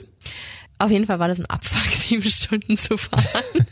[0.78, 3.24] Auf jeden Fall war das ein Abfuck, sieben Stunden zu fahren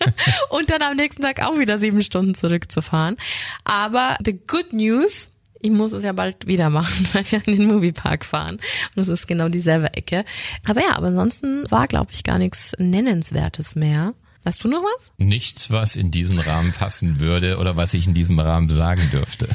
[0.51, 3.17] und dann am nächsten Tag auch wieder sieben Stunden zurückzufahren.
[3.65, 5.29] Aber the good news,
[5.61, 8.59] ich muss es ja bald wieder machen, weil wir in den Moviepark fahren.
[8.95, 10.25] Und es ist genau dieselbe Ecke.
[10.67, 14.15] Aber ja, aber ansonsten war, glaube ich, gar nichts Nennenswertes mehr.
[14.45, 15.11] Hast du noch was?
[15.17, 19.49] Nichts, was in diesen Rahmen passen würde oder was ich in diesem Rahmen sagen dürfte.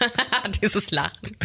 [0.62, 1.36] Dieses Lachen.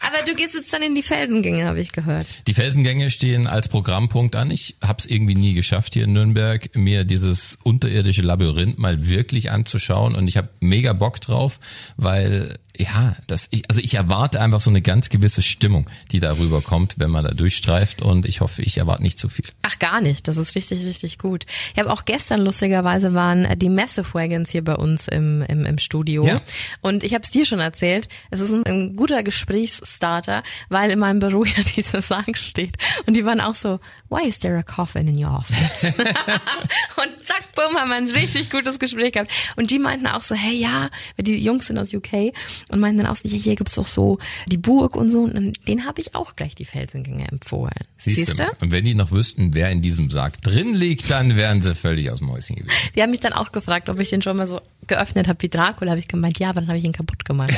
[0.00, 2.26] Aber du gehst jetzt dann in die Felsengänge, habe ich gehört.
[2.46, 4.50] Die Felsengänge stehen als Programmpunkt an.
[4.50, 9.50] Ich habe es irgendwie nie geschafft hier in Nürnberg, mir dieses unterirdische Labyrinth mal wirklich
[9.50, 11.60] anzuschauen und ich habe mega Bock drauf,
[11.96, 16.60] weil ja, das ich, also ich erwarte einfach so eine ganz gewisse Stimmung, die darüber
[16.60, 19.46] kommt, wenn man da durchstreift und ich hoffe, ich erwarte nicht zu viel.
[19.62, 20.28] Ach, gar nicht.
[20.28, 21.46] Das ist richtig, richtig gut.
[21.72, 25.78] Ich habe auch gestern lustigerweise waren die Massive Wagons hier bei uns im, im, im
[25.78, 26.26] Studio.
[26.26, 26.42] Ja.
[26.80, 27.95] Und ich habe es dir schon erzählt.
[28.30, 32.76] Es ist ein, ein guter Gesprächsstarter, weil in meinem Büro ja dieser Sarg steht.
[33.06, 35.84] Und die waren auch so, why is there a coffin in your office?
[35.94, 39.30] und zack, bumm, haben wir ein richtig gutes Gespräch gehabt.
[39.56, 40.90] Und die meinten auch so, hey, ja,
[41.20, 42.32] die Jungs sind aus UK
[42.68, 45.22] und meinten dann auch so, ja, hier gibt's doch so die Burg und so.
[45.22, 47.72] Und den habe ich auch gleich die Felsengänge empfohlen.
[47.96, 48.34] Siehst Siehste?
[48.34, 48.64] du?
[48.64, 52.10] Und wenn die noch wüssten, wer in diesem Sarg drin liegt, dann wären sie völlig
[52.10, 52.74] aus dem Häuschen gewesen.
[52.94, 55.48] Die haben mich dann auch gefragt, ob ich den schon mal so geöffnet habe wie
[55.48, 55.90] Dracula.
[55.92, 57.54] Habe ich gemeint, ja, aber dann habe ich ihn kaputt gemacht.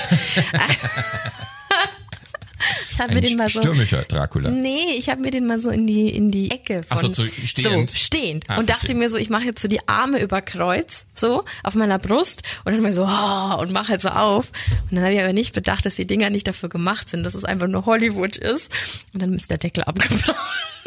[2.91, 3.61] Ich habe mir den mal so.
[3.61, 4.51] stürmischer Dracula.
[4.51, 7.09] Nee, ich habe mir den mal so in die in die Ecke von Ach so,
[7.09, 7.91] zu- stehend.
[7.91, 11.07] so stehend Ah, und dachte mir so, ich mache jetzt so die Arme über Kreuz
[11.14, 14.51] so auf meiner Brust und dann mal so oh, und mache halt so auf
[14.91, 17.35] und dann habe ich aber nicht bedacht, dass die Dinger nicht dafür gemacht sind, dass
[17.35, 18.72] es einfach nur Hollywood ist
[19.12, 20.35] und dann ist der Deckel abgebrochen.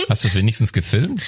[0.10, 1.22] Hast du es wenigstens gefilmt?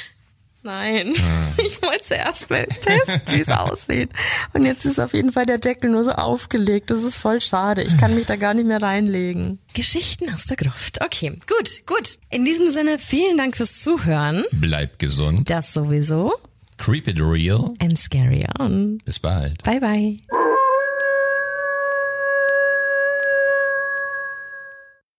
[0.64, 1.14] Nein,
[1.57, 4.09] ich wollte zuerst mal testen, wie es aussieht.
[4.53, 6.89] Und jetzt ist auf jeden Fall der Deckel nur so aufgelegt.
[6.89, 7.84] Das ist voll schade.
[7.84, 9.59] Ich kann mich da gar nicht mehr reinlegen.
[9.74, 11.03] Geschichten aus der Gruft.
[11.03, 12.20] Okay, gut, gut.
[12.30, 14.45] In diesem Sinne, vielen Dank fürs Zuhören.
[14.51, 15.49] Bleib gesund.
[15.49, 16.34] Das sowieso.
[16.78, 17.74] Keep it real.
[17.80, 18.99] And scary on.
[19.05, 19.64] Bis bald.
[19.64, 20.18] Bye, bye.